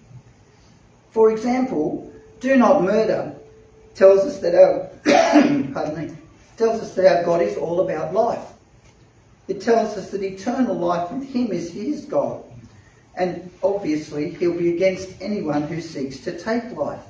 For 1.11 1.33
example, 1.33 2.13
do 2.39 2.57
not 2.57 2.85
murder 2.85 3.35
tells 3.97 4.21
us 4.21 4.39
that 4.39 4.55
our 4.55 4.85
pardon 5.73 6.07
me, 6.07 6.17
tells 6.57 6.81
us 6.81 6.95
that 6.95 7.13
our 7.13 7.25
God 7.25 7.43
is 7.43 7.57
all 7.57 7.81
about 7.81 8.15
life. 8.15 8.53
It 9.49 9.61
tells 9.61 9.99
us 9.99 10.11
that 10.13 10.23
eternal 10.23 10.77
life 10.77 11.11
with 11.11 11.29
Him 11.29 11.51
is 11.51 11.73
His 11.73 12.05
God. 12.05 12.45
And 13.17 13.51
obviously, 13.65 14.31
He'll 14.31 14.57
be 14.57 14.77
against 14.77 15.21
anyone 15.21 15.63
who 15.63 15.81
seeks 15.81 16.21
to 16.21 16.39
take 16.39 16.71
life. 16.77 17.03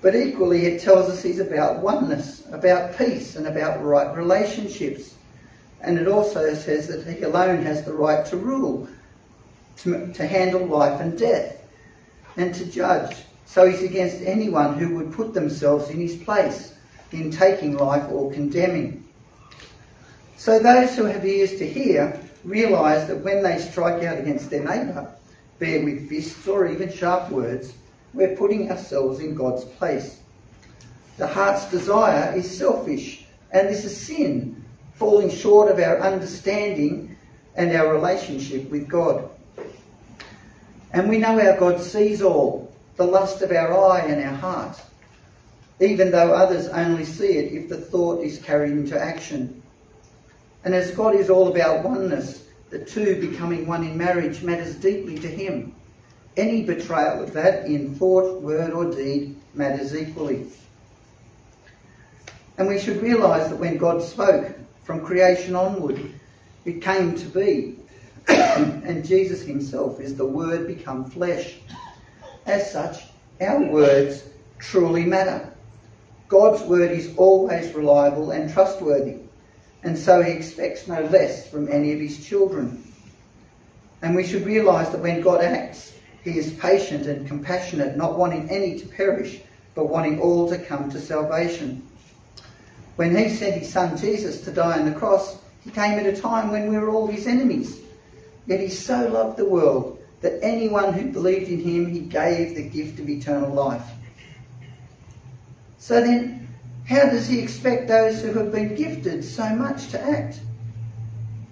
But 0.00 0.14
equally, 0.14 0.66
it 0.66 0.80
tells 0.80 1.10
us 1.10 1.22
he's 1.22 1.40
about 1.40 1.80
oneness, 1.80 2.46
about 2.52 2.96
peace, 2.96 3.34
and 3.34 3.46
about 3.46 3.82
right 3.84 4.16
relationships. 4.16 5.14
And 5.80 5.98
it 5.98 6.06
also 6.06 6.54
says 6.54 6.86
that 6.88 7.06
he 7.06 7.22
alone 7.22 7.62
has 7.62 7.84
the 7.84 7.92
right 7.92 8.24
to 8.26 8.36
rule, 8.36 8.88
to, 9.78 10.12
to 10.12 10.26
handle 10.26 10.66
life 10.66 11.00
and 11.00 11.18
death, 11.18 11.60
and 12.36 12.54
to 12.54 12.64
judge. 12.66 13.16
So 13.46 13.68
he's 13.68 13.82
against 13.82 14.22
anyone 14.22 14.78
who 14.78 14.94
would 14.96 15.12
put 15.12 15.34
themselves 15.34 15.90
in 15.90 16.00
his 16.00 16.16
place 16.16 16.74
in 17.12 17.30
taking 17.30 17.76
life 17.76 18.04
or 18.10 18.30
condemning. 18.32 19.04
So 20.36 20.58
those 20.58 20.94
who 20.94 21.04
have 21.04 21.24
ears 21.26 21.56
to 21.58 21.68
hear 21.68 22.20
realise 22.44 23.08
that 23.08 23.24
when 23.24 23.42
they 23.42 23.58
strike 23.58 24.04
out 24.04 24.18
against 24.18 24.50
their 24.50 24.62
neighbour, 24.62 25.12
be 25.58 25.74
it 25.74 25.84
with 25.84 26.08
fists 26.08 26.46
or 26.46 26.68
even 26.68 26.92
sharp 26.92 27.30
words, 27.30 27.72
we're 28.14 28.36
putting 28.36 28.70
ourselves 28.70 29.20
in 29.20 29.34
God's 29.34 29.64
place. 29.64 30.20
The 31.16 31.26
heart's 31.26 31.70
desire 31.70 32.34
is 32.36 32.58
selfish, 32.58 33.24
and 33.50 33.68
this 33.68 33.84
is 33.84 33.96
sin, 33.96 34.64
falling 34.94 35.30
short 35.30 35.70
of 35.70 35.78
our 35.78 36.00
understanding 36.00 37.16
and 37.56 37.74
our 37.74 37.92
relationship 37.92 38.70
with 38.70 38.88
God. 38.88 39.28
And 40.92 41.08
we 41.08 41.18
know 41.18 41.38
our 41.38 41.58
God 41.58 41.80
sees 41.80 42.22
all, 42.22 42.72
the 42.96 43.04
lust 43.04 43.42
of 43.42 43.52
our 43.52 43.76
eye 43.76 44.00
and 44.00 44.22
our 44.22 44.34
heart, 44.34 44.80
even 45.80 46.10
though 46.10 46.32
others 46.32 46.68
only 46.68 47.04
see 47.04 47.36
it 47.38 47.52
if 47.52 47.68
the 47.68 47.76
thought 47.76 48.22
is 48.24 48.38
carried 48.38 48.72
into 48.72 48.98
action. 48.98 49.62
And 50.64 50.74
as 50.74 50.90
God 50.90 51.14
is 51.14 51.30
all 51.30 51.48
about 51.48 51.84
oneness, 51.84 52.44
the 52.70 52.78
two 52.78 53.20
becoming 53.20 53.66
one 53.66 53.84
in 53.84 53.96
marriage 53.96 54.42
matters 54.42 54.74
deeply 54.74 55.18
to 55.18 55.28
Him. 55.28 55.74
Any 56.38 56.62
betrayal 56.62 57.20
of 57.20 57.32
that 57.32 57.66
in 57.66 57.96
thought, 57.96 58.40
word, 58.40 58.72
or 58.72 58.90
deed 58.90 59.36
matters 59.54 59.94
equally. 59.94 60.46
And 62.56 62.68
we 62.68 62.78
should 62.78 63.02
realise 63.02 63.48
that 63.48 63.58
when 63.58 63.76
God 63.76 64.00
spoke 64.00 64.56
from 64.84 65.04
creation 65.04 65.56
onward, 65.56 66.12
it 66.64 66.80
came 66.80 67.16
to 67.16 67.26
be. 67.26 67.76
and 68.28 69.04
Jesus 69.04 69.42
himself 69.42 70.00
is 70.00 70.16
the 70.16 70.24
Word 70.24 70.68
become 70.68 71.10
flesh. 71.10 71.56
As 72.46 72.70
such, 72.70 73.02
our 73.40 73.60
words 73.64 74.22
truly 74.60 75.04
matter. 75.04 75.52
God's 76.28 76.62
word 76.62 76.92
is 76.92 77.16
always 77.16 77.74
reliable 77.74 78.30
and 78.30 78.52
trustworthy, 78.52 79.16
and 79.82 79.98
so 79.98 80.22
he 80.22 80.32
expects 80.32 80.86
no 80.86 81.02
less 81.04 81.48
from 81.50 81.68
any 81.72 81.92
of 81.92 82.00
his 82.00 82.24
children. 82.24 82.84
And 84.02 84.14
we 84.14 84.26
should 84.26 84.44
realise 84.44 84.90
that 84.90 85.00
when 85.00 85.20
God 85.20 85.42
acts, 85.42 85.97
he 86.24 86.38
is 86.38 86.52
patient 86.54 87.06
and 87.06 87.26
compassionate, 87.26 87.96
not 87.96 88.18
wanting 88.18 88.50
any 88.50 88.78
to 88.78 88.86
perish, 88.86 89.40
but 89.74 89.88
wanting 89.88 90.20
all 90.20 90.48
to 90.48 90.58
come 90.58 90.90
to 90.90 91.00
salvation. 91.00 91.86
When 92.96 93.16
he 93.16 93.28
sent 93.28 93.60
his 93.60 93.72
son 93.72 93.96
Jesus 93.96 94.40
to 94.42 94.50
die 94.50 94.78
on 94.78 94.84
the 94.84 94.98
cross, 94.98 95.38
he 95.62 95.70
came 95.70 95.98
at 95.98 96.06
a 96.06 96.20
time 96.20 96.50
when 96.50 96.68
we 96.68 96.76
were 96.76 96.90
all 96.90 97.06
his 97.06 97.26
enemies. 97.26 97.80
Yet 98.46 98.60
he 98.60 98.68
so 98.68 99.08
loved 99.08 99.36
the 99.36 99.44
world 99.44 100.02
that 100.20 100.40
anyone 100.42 100.92
who 100.92 101.12
believed 101.12 101.48
in 101.48 101.60
him, 101.60 101.86
he 101.86 102.00
gave 102.00 102.56
the 102.56 102.68
gift 102.68 102.98
of 102.98 103.08
eternal 103.08 103.52
life. 103.52 103.86
So 105.78 106.00
then, 106.00 106.48
how 106.88 107.04
does 107.10 107.28
he 107.28 107.38
expect 107.38 107.86
those 107.86 108.20
who 108.20 108.32
have 108.32 108.50
been 108.50 108.74
gifted 108.74 109.22
so 109.22 109.48
much 109.54 109.88
to 109.90 110.02
act? 110.02 110.40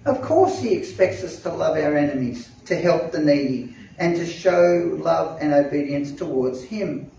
Of 0.05 0.21
course, 0.21 0.59
he 0.59 0.73
expects 0.73 1.23
us 1.23 1.41
to 1.43 1.53
love 1.53 1.77
our 1.77 1.95
enemies, 1.95 2.49
to 2.65 2.75
help 2.75 3.11
the 3.11 3.19
needy, 3.19 3.75
and 3.97 4.15
to 4.15 4.25
show 4.25 4.97
love 5.01 5.37
and 5.41 5.53
obedience 5.53 6.11
towards 6.11 6.63
him. 6.63 7.09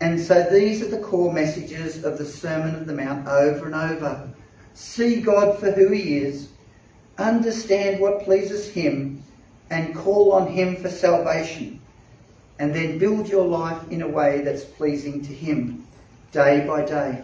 And 0.00 0.20
so 0.20 0.46
these 0.50 0.82
are 0.82 0.88
the 0.88 0.98
core 0.98 1.32
messages 1.32 2.04
of 2.04 2.18
the 2.18 2.26
Sermon 2.26 2.74
of 2.74 2.86
the 2.86 2.94
Mount 2.94 3.26
over 3.26 3.66
and 3.66 3.74
over. 3.74 4.28
See 4.74 5.20
God 5.20 5.58
for 5.58 5.70
who 5.70 5.88
he 5.92 6.18
is, 6.18 6.48
understand 7.16 8.00
what 8.00 8.24
pleases 8.24 8.68
him, 8.68 9.22
and 9.70 9.94
call 9.94 10.32
on 10.32 10.48
him 10.48 10.76
for 10.76 10.90
salvation 10.90 11.80
and 12.58 12.74
then 12.74 12.98
build 12.98 13.28
your 13.28 13.46
life 13.46 13.90
in 13.90 14.02
a 14.02 14.08
way 14.08 14.42
that's 14.42 14.64
pleasing 14.64 15.22
to 15.22 15.32
Him 15.32 15.84
day 16.32 16.66
by 16.66 16.84
day. 16.84 17.22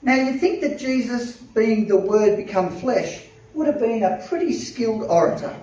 Now, 0.00 0.14
you 0.14 0.38
think 0.38 0.60
that 0.62 0.78
Jesus, 0.78 1.36
being 1.36 1.88
the 1.88 1.96
Word 1.96 2.36
become 2.36 2.70
flesh, 2.70 3.24
would 3.58 3.66
have 3.66 3.80
been 3.80 4.04
a 4.04 4.24
pretty 4.28 4.52
skilled 4.52 5.02
orator. 5.02 5.54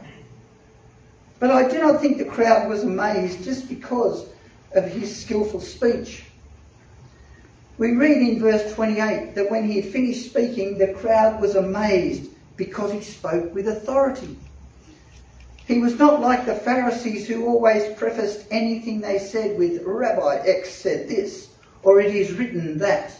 But 1.40 1.52
I 1.52 1.70
do 1.70 1.80
not 1.80 2.02
think 2.02 2.18
the 2.18 2.26
crowd 2.26 2.70
was 2.70 2.84
amazed 2.84 3.46
just 3.46 3.70
because 3.70 4.28
of 4.74 4.86
his 4.86 5.16
skillful 5.16 5.62
speech. 5.62 6.26
We 7.78 7.94
read 7.94 8.18
in 8.18 8.40
verse 8.40 8.74
28 8.74 9.36
that 9.36 9.50
when 9.50 9.70
he 9.70 9.80
had 9.80 9.92
finished 9.92 10.30
speaking, 10.30 10.78
the 10.78 10.94
crowd 10.94 11.40
was 11.40 11.56
amazed 11.56 12.32
because 12.58 12.92
he 12.92 13.02
spoke 13.02 13.54
with 13.54 13.68
authority. 13.68 14.38
He 15.66 15.80
was 15.80 15.98
not 15.98 16.20
like 16.20 16.46
the 16.46 16.54
Pharisees 16.54 17.28
who 17.28 17.46
always 17.46 17.94
prefaced 17.98 18.46
anything 18.52 19.00
they 19.00 19.20
said 19.20 19.58
with, 19.58 19.84
Rabbi 19.84 20.44
X 20.46 20.70
said 20.70 21.08
this, 21.08 21.50
or 21.82 22.02
it 22.02 22.14
is 22.14 22.34
written 22.34 22.78
that, 22.80 23.14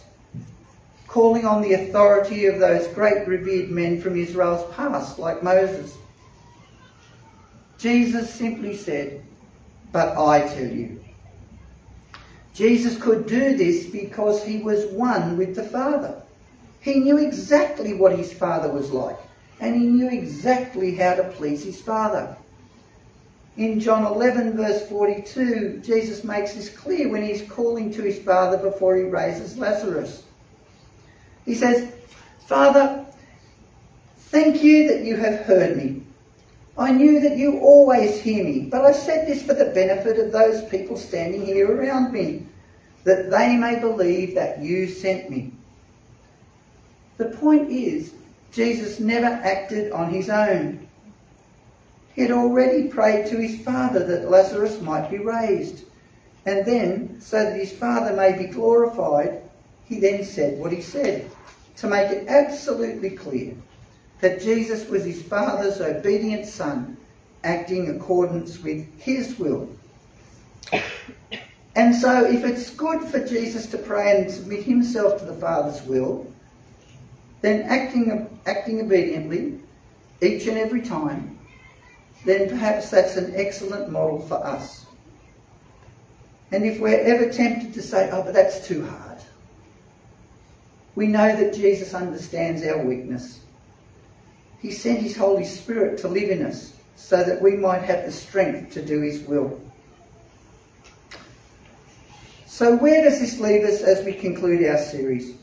calling 1.08 1.46
on 1.46 1.62
the 1.62 1.74
authority 1.74 2.46
of 2.46 2.60
those 2.60 2.88
great 2.90 3.28
revered 3.28 3.72
men 3.72 4.02
from 4.02 4.18
Israel's 4.18 4.74
past, 4.76 5.20
like 5.20 5.44
Moses. 5.44 5.98
Jesus 7.78 8.34
simply 8.34 8.76
said, 8.76 9.22
But 9.92 10.18
I 10.18 10.42
tell 10.48 10.68
you. 10.68 11.04
Jesus 12.54 12.98
could 12.98 13.28
do 13.28 13.58
this 13.58 13.86
because 13.86 14.44
he 14.44 14.60
was 14.60 14.86
one 14.86 15.38
with 15.38 15.56
the 15.56 15.64
Father. 15.64 16.22
He 16.80 16.96
knew 16.96 17.18
exactly 17.18 17.96
what 17.96 18.18
his 18.18 18.32
Father 18.32 18.72
was 18.72 18.92
like 18.92 19.18
and 19.60 19.76
he 19.76 19.88
knew 19.88 20.10
exactly 20.10 20.96
how 20.96 21.16
to 21.16 21.24
please 21.32 21.64
his 21.64 21.82
Father. 21.82 22.36
In 23.58 23.80
John 23.80 24.06
11, 24.06 24.58
verse 24.58 24.88
42, 24.90 25.82
Jesus 25.84 26.24
makes 26.24 26.54
this 26.54 26.70
clear 26.70 27.10
when 27.10 27.24
he's 27.24 27.50
calling 27.50 27.92
to 27.94 28.02
his 28.02 28.20
Father 28.20 28.58
before 28.58 28.98
he 28.98 29.04
raises 29.04 29.58
Lazarus. 29.58 30.24
He 31.46 31.56
says, 31.56 31.94
Father, 32.48 33.06
thank 34.18 34.64
you 34.64 34.88
that 34.90 35.04
you 35.06 35.16
have 35.16 35.42
heard 35.42 35.78
me. 35.78 36.02
I 36.78 36.92
knew 36.92 37.22
that 37.22 37.38
you 37.38 37.60
always 37.60 38.20
hear 38.20 38.44
me, 38.44 38.68
but 38.70 38.84
I 38.84 38.92
said 38.92 39.28
this 39.28 39.44
for 39.44 39.54
the 39.54 39.66
benefit 39.66 40.20
of 40.20 40.32
those 40.32 40.64
people 40.66 40.98
standing 40.98 41.46
here 41.46 41.72
around 41.72 42.12
me, 42.12 42.46
that 43.06 43.30
they 43.30 43.56
may 43.56 43.80
believe 43.80 44.36
that 44.36 44.62
you 44.62 44.88
sent 44.88 45.30
me. 45.30 45.54
The 47.18 47.26
point 47.26 47.72
is, 47.72 48.14
Jesus 48.52 49.00
never 49.00 49.28
acted 49.28 49.92
on 49.94 50.10
his 50.10 50.30
own. 50.30 50.86
He 52.14 52.22
had 52.22 52.32
already 52.32 52.88
prayed 52.88 53.28
to 53.28 53.38
his 53.38 53.62
Father 53.62 54.06
that 54.06 54.30
Lazarus 54.30 54.82
might 54.82 55.10
be 55.10 55.18
raised. 55.18 55.86
And 56.46 56.66
then, 56.66 57.22
so 57.22 57.44
that 57.44 57.58
his 57.58 57.72
Father 57.72 58.16
may 58.16 58.38
be 58.38 58.46
glorified, 58.46 59.42
he 59.88 60.00
then 60.00 60.24
said 60.24 60.60
what 60.60 60.72
he 60.72 60.82
said, 60.82 61.30
to 61.78 61.88
make 61.88 62.10
it 62.12 62.28
absolutely 62.28 63.12
clear 63.12 63.54
that 64.22 64.42
Jesus 64.42 64.88
was 64.90 65.04
his 65.04 65.22
Father's 65.22 65.82
obedient 65.82 66.46
Son, 66.46 66.98
acting 67.44 67.86
in 67.86 67.98
accordance 67.98 68.60
with 68.60 68.88
his 69.00 69.38
will. 69.38 69.70
And 71.76 71.94
so, 71.94 72.26
if 72.26 72.46
it's 72.46 72.70
good 72.70 73.02
for 73.04 73.26
Jesus 73.26 73.66
to 73.68 73.78
pray 73.78 74.22
and 74.22 74.32
submit 74.32 74.64
himself 74.64 75.20
to 75.20 75.26
the 75.26 75.34
Father's 75.34 75.82
will, 75.84 76.26
then 77.42 77.64
acting, 77.64 78.40
acting 78.46 78.82
obediently 78.82 79.60
each 80.22 80.48
and 80.48 80.58
every 80.58 80.82
time, 80.82 81.38
then 82.24 82.50
perhaps 82.50 82.90
that's 82.90 83.18
an 83.18 83.34
excellent 83.36 83.92
model 83.92 84.20
for 84.20 84.44
us. 84.44 84.86
And 86.52 86.66
if 86.66 86.80
we're 86.80 87.02
ever 87.02 87.32
tempted 87.32 87.74
to 87.74 87.82
say, 87.82 88.10
oh, 88.12 88.24
but 88.24 88.34
that's 88.34 88.66
too 88.66 88.86
hard, 88.86 89.20
we 90.96 91.08
know 91.08 91.36
that 91.36 91.54
Jesus 91.54 91.94
understands 91.94 92.66
our 92.66 92.84
weakness. 92.84 93.42
He 94.62 94.72
sent 94.72 95.00
His 95.00 95.16
Holy 95.16 95.44
Spirit 95.44 95.98
to 96.00 96.08
live 96.08 96.30
in 96.30 96.46
us 96.46 96.74
so 96.96 97.24
that 97.24 97.42
we 97.42 97.56
might 97.56 97.84
have 97.84 98.06
the 98.06 98.12
strength 98.12 98.74
to 98.74 98.86
do 98.86 99.02
His 99.02 99.22
will. 99.22 99.62
So, 102.46 102.76
where 102.78 103.04
does 103.04 103.20
this 103.20 103.40
leave 103.40 103.66
us 103.66 103.82
as 103.82 104.06
we 104.06 104.14
conclude 104.14 104.66
our 104.66 104.78
series? 104.78 105.36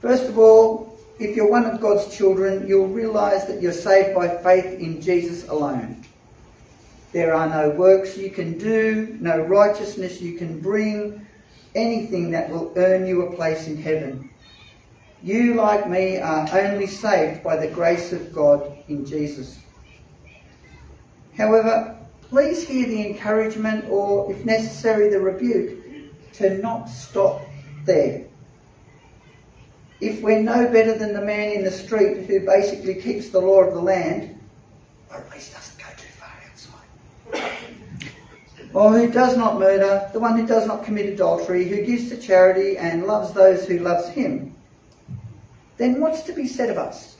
First 0.00 0.24
of 0.24 0.38
all, 0.38 0.98
if 1.18 1.34
you're 1.34 1.50
one 1.50 1.64
of 1.64 1.80
God's 1.80 2.14
children, 2.14 2.68
you'll 2.68 2.86
realize 2.86 3.46
that 3.46 3.60
you're 3.62 3.72
saved 3.72 4.14
by 4.14 4.28
faith 4.28 4.78
in 4.78 5.00
Jesus 5.00 5.48
alone. 5.48 6.04
There 7.12 7.34
are 7.34 7.48
no 7.48 7.70
works 7.70 8.16
you 8.16 8.30
can 8.30 8.58
do, 8.58 9.16
no 9.20 9.40
righteousness 9.40 10.20
you 10.20 10.34
can 10.36 10.60
bring, 10.60 11.26
anything 11.74 12.30
that 12.30 12.50
will 12.50 12.72
earn 12.76 13.06
you 13.06 13.22
a 13.22 13.36
place 13.36 13.66
in 13.66 13.76
heaven. 13.76 14.30
You, 15.22 15.54
like 15.54 15.88
me, 15.88 16.18
are 16.18 16.48
only 16.52 16.86
saved 16.86 17.42
by 17.42 17.56
the 17.56 17.68
grace 17.68 18.12
of 18.12 18.32
God 18.32 18.76
in 18.88 19.04
Jesus. 19.04 19.58
However, 21.36 21.96
please 22.22 22.66
hear 22.66 22.86
the 22.86 23.06
encouragement 23.06 23.86
or, 23.90 24.30
if 24.32 24.44
necessary, 24.44 25.08
the 25.08 25.20
rebuke 25.20 25.78
to 26.34 26.58
not 26.58 26.88
stop 26.88 27.42
there 27.84 28.28
if 30.00 30.22
we're 30.22 30.42
no 30.42 30.68
better 30.68 30.96
than 30.96 31.12
the 31.12 31.20
man 31.20 31.52
in 31.52 31.64
the 31.64 31.70
street 31.70 32.26
who 32.26 32.40
basically 32.40 32.94
keeps 32.94 33.30
the 33.30 33.40
law 33.40 33.62
of 33.62 33.74
the 33.74 33.80
land, 33.80 34.38
or 35.10 35.16
at 35.16 35.30
least 35.32 35.52
doesn't 35.52 35.78
go 35.78 35.86
too 35.96 36.08
far 36.14 36.30
outside, 36.48 37.60
or 38.74 38.92
who 38.92 39.10
does 39.10 39.36
not 39.36 39.58
murder, 39.58 40.08
the 40.12 40.20
one 40.20 40.38
who 40.38 40.46
does 40.46 40.66
not 40.66 40.84
commit 40.84 41.06
adultery, 41.06 41.68
who 41.68 41.84
gives 41.84 42.08
to 42.10 42.16
charity 42.16 42.76
and 42.76 43.06
loves 43.06 43.32
those 43.32 43.66
who 43.66 43.78
loves 43.78 44.08
him, 44.08 44.54
then 45.78 46.00
what's 46.00 46.22
to 46.22 46.32
be 46.32 46.46
said 46.46 46.70
of 46.70 46.76
us? 46.76 47.16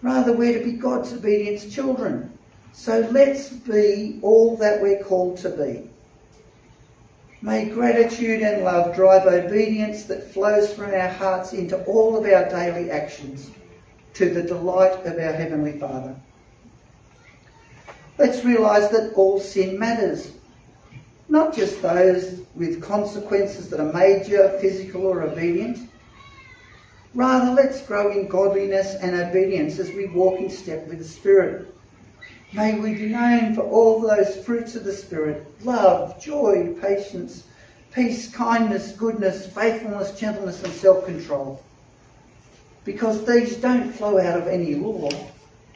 Rather, 0.00 0.32
we're 0.32 0.58
to 0.58 0.64
be 0.64 0.72
God's 0.72 1.12
obedience 1.12 1.72
children. 1.72 2.32
So 2.72 3.00
let's 3.10 3.48
be 3.48 4.20
all 4.22 4.56
that 4.58 4.80
we're 4.80 5.02
called 5.02 5.38
to 5.38 5.50
be. 5.50 5.90
May 7.42 7.66
gratitude 7.66 8.42
and 8.42 8.64
love 8.64 8.94
drive 8.94 9.26
obedience 9.26 10.04
that 10.04 10.32
flows 10.32 10.72
from 10.72 10.92
our 10.92 11.08
hearts 11.08 11.52
into 11.52 11.82
all 11.84 12.16
of 12.16 12.24
our 12.24 12.48
daily 12.48 12.90
actions 12.90 13.50
to 14.14 14.30
the 14.30 14.42
delight 14.42 15.04
of 15.06 15.18
our 15.18 15.32
Heavenly 15.32 15.78
Father. 15.78 16.16
Let's 18.18 18.44
realise 18.44 18.88
that 18.88 19.12
all 19.14 19.38
sin 19.38 19.78
matters, 19.78 20.32
not 21.28 21.54
just 21.54 21.80
those 21.80 22.40
with 22.56 22.82
consequences 22.82 23.70
that 23.70 23.78
are 23.78 23.92
major, 23.92 24.58
physical, 24.60 25.06
or 25.06 25.22
obedient. 25.22 25.88
Rather, 27.14 27.52
let's 27.52 27.80
grow 27.82 28.10
in 28.10 28.26
godliness 28.26 28.96
and 28.96 29.14
obedience 29.14 29.78
as 29.78 29.92
we 29.92 30.06
walk 30.06 30.40
in 30.40 30.50
step 30.50 30.88
with 30.88 30.98
the 30.98 31.04
Spirit. 31.04 31.72
May 32.52 32.80
we 32.80 32.94
be 32.94 33.06
known 33.06 33.54
for 33.54 33.62
all 33.62 34.00
those 34.00 34.44
fruits 34.44 34.74
of 34.74 34.82
the 34.82 34.92
Spirit 34.92 35.46
love, 35.64 36.20
joy, 36.20 36.74
patience, 36.80 37.44
peace, 37.92 38.32
kindness, 38.32 38.92
goodness, 38.92 39.46
faithfulness, 39.46 40.18
gentleness, 40.18 40.64
and 40.64 40.72
self 40.72 41.04
control. 41.04 41.62
Because 42.84 43.24
these 43.24 43.56
don't 43.56 43.92
flow 43.92 44.18
out 44.18 44.40
of 44.40 44.48
any 44.48 44.74
law, 44.74 45.10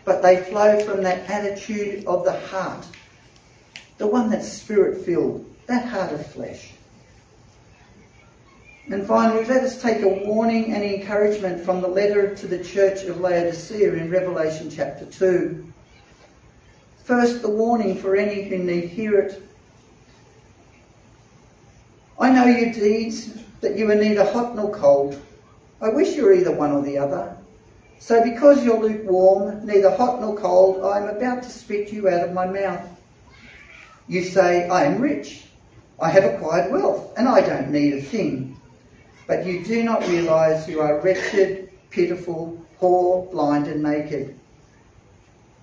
but 0.04 0.22
they 0.22 0.42
flow 0.42 0.80
from 0.84 1.02
that 1.02 1.28
attitude 1.30 2.04
of 2.06 2.24
the 2.24 2.38
heart 2.48 2.86
the 4.02 4.08
one 4.08 4.30
that's 4.30 4.52
spirit 4.52 5.04
filled, 5.04 5.48
that 5.68 5.86
heart 5.86 6.12
of 6.12 6.26
flesh. 6.26 6.72
And 8.90 9.06
finally, 9.06 9.44
let 9.44 9.62
us 9.62 9.80
take 9.80 10.02
a 10.02 10.08
warning 10.08 10.74
and 10.74 10.82
encouragement 10.82 11.64
from 11.64 11.80
the 11.80 11.86
letter 11.86 12.34
to 12.34 12.46
the 12.48 12.64
church 12.64 13.04
of 13.04 13.20
Laodicea 13.20 13.94
in 13.94 14.10
Revelation 14.10 14.68
chapter 14.70 15.06
2. 15.06 15.72
First, 17.04 17.42
the 17.42 17.48
warning 17.48 17.96
for 17.96 18.16
any 18.16 18.42
who 18.42 18.58
need 18.58 18.88
hear 18.88 19.20
it. 19.20 19.40
I 22.18 22.30
know 22.30 22.46
your 22.46 22.72
deeds, 22.72 23.40
that 23.60 23.78
you 23.78 23.88
are 23.88 23.94
neither 23.94 24.24
hot 24.24 24.56
nor 24.56 24.74
cold. 24.74 25.20
I 25.80 25.90
wish 25.90 26.16
you 26.16 26.24
were 26.24 26.32
either 26.32 26.52
one 26.52 26.72
or 26.72 26.82
the 26.82 26.98
other. 26.98 27.36
So 28.02 28.20
because 28.24 28.64
you're 28.64 28.80
lukewarm, 28.80 29.64
neither 29.64 29.88
hot 29.88 30.20
nor 30.20 30.36
cold, 30.36 30.82
I 30.82 30.98
am 30.98 31.08
about 31.08 31.44
to 31.44 31.48
spit 31.48 31.92
you 31.92 32.08
out 32.08 32.24
of 32.24 32.32
my 32.32 32.46
mouth. 32.46 32.84
You 34.08 34.24
say, 34.24 34.68
I 34.68 34.86
am 34.86 35.00
rich. 35.00 35.44
I 36.00 36.10
have 36.10 36.24
acquired 36.24 36.72
wealth, 36.72 37.16
and 37.16 37.28
I 37.28 37.40
don't 37.42 37.70
need 37.70 37.94
a 37.94 38.02
thing. 38.02 38.60
But 39.28 39.46
you 39.46 39.64
do 39.64 39.84
not 39.84 40.08
realize 40.08 40.68
you 40.68 40.80
are 40.80 41.00
wretched, 41.00 41.70
pitiful, 41.90 42.60
poor, 42.80 43.24
blind, 43.30 43.68
and 43.68 43.84
naked. 43.84 44.36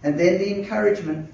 And 0.04 0.18
then 0.18 0.38
the 0.38 0.62
encouragement 0.62 1.34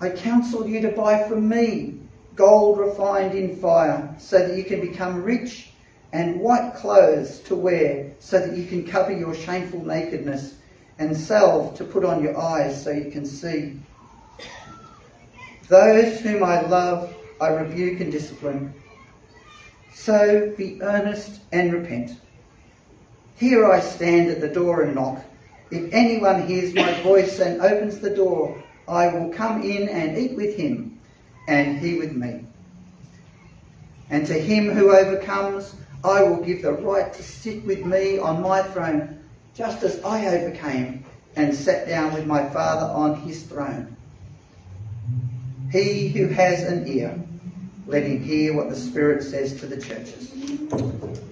I 0.00 0.10
counsel 0.10 0.66
you 0.66 0.80
to 0.80 0.90
buy 0.90 1.22
from 1.28 1.48
me 1.48 2.00
gold 2.34 2.80
refined 2.80 3.36
in 3.36 3.54
fire, 3.54 4.12
so 4.18 4.40
that 4.40 4.56
you 4.56 4.64
can 4.64 4.80
become 4.80 5.22
rich, 5.22 5.71
and 6.12 6.40
white 6.40 6.74
clothes 6.74 7.40
to 7.40 7.54
wear, 7.56 8.12
so 8.18 8.38
that 8.38 8.56
you 8.56 8.66
can 8.66 8.86
cover 8.86 9.12
your 9.12 9.34
shameful 9.34 9.84
nakedness, 9.84 10.54
and 10.98 11.16
salve 11.16 11.74
to 11.76 11.84
put 11.84 12.04
on 12.04 12.22
your 12.22 12.38
eyes 12.38 12.82
so 12.84 12.90
you 12.90 13.10
can 13.10 13.24
see. 13.24 13.80
Those 15.68 16.20
whom 16.20 16.42
I 16.44 16.60
love, 16.62 17.14
I 17.40 17.48
rebuke 17.48 18.00
and 18.00 18.12
discipline. 18.12 18.74
So 19.94 20.52
be 20.56 20.80
earnest 20.82 21.40
and 21.50 21.72
repent. 21.72 22.12
Here 23.36 23.70
I 23.70 23.80
stand 23.80 24.30
at 24.30 24.40
the 24.40 24.48
door 24.48 24.82
and 24.82 24.94
knock. 24.94 25.24
If 25.70 25.92
anyone 25.94 26.46
hears 26.46 26.74
my 26.74 27.02
voice 27.02 27.38
and 27.40 27.60
opens 27.62 27.98
the 27.98 28.14
door, 28.14 28.62
I 28.86 29.08
will 29.08 29.30
come 29.30 29.62
in 29.62 29.88
and 29.88 30.18
eat 30.18 30.36
with 30.36 30.56
him, 30.56 31.00
and 31.48 31.78
he 31.78 31.98
with 31.98 32.12
me. 32.12 32.44
And 34.10 34.26
to 34.26 34.34
him 34.34 34.68
who 34.68 34.94
overcomes, 34.94 35.74
I 36.04 36.22
will 36.22 36.42
give 36.42 36.62
the 36.62 36.72
right 36.72 37.12
to 37.12 37.22
sit 37.22 37.64
with 37.64 37.84
me 37.84 38.18
on 38.18 38.42
my 38.42 38.62
throne, 38.62 39.28
just 39.54 39.82
as 39.82 40.02
I 40.02 40.26
overcame 40.26 41.04
and 41.36 41.54
sat 41.54 41.86
down 41.86 42.12
with 42.12 42.26
my 42.26 42.48
Father 42.50 42.86
on 42.92 43.16
his 43.16 43.44
throne. 43.44 43.96
He 45.70 46.08
who 46.08 46.28
has 46.28 46.64
an 46.64 46.86
ear, 46.88 47.18
let 47.86 48.02
him 48.02 48.22
hear 48.22 48.54
what 48.54 48.68
the 48.68 48.76
Spirit 48.76 49.22
says 49.22 49.58
to 49.60 49.66
the 49.66 49.80
churches. 49.80 50.32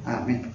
Amen. 0.06 0.49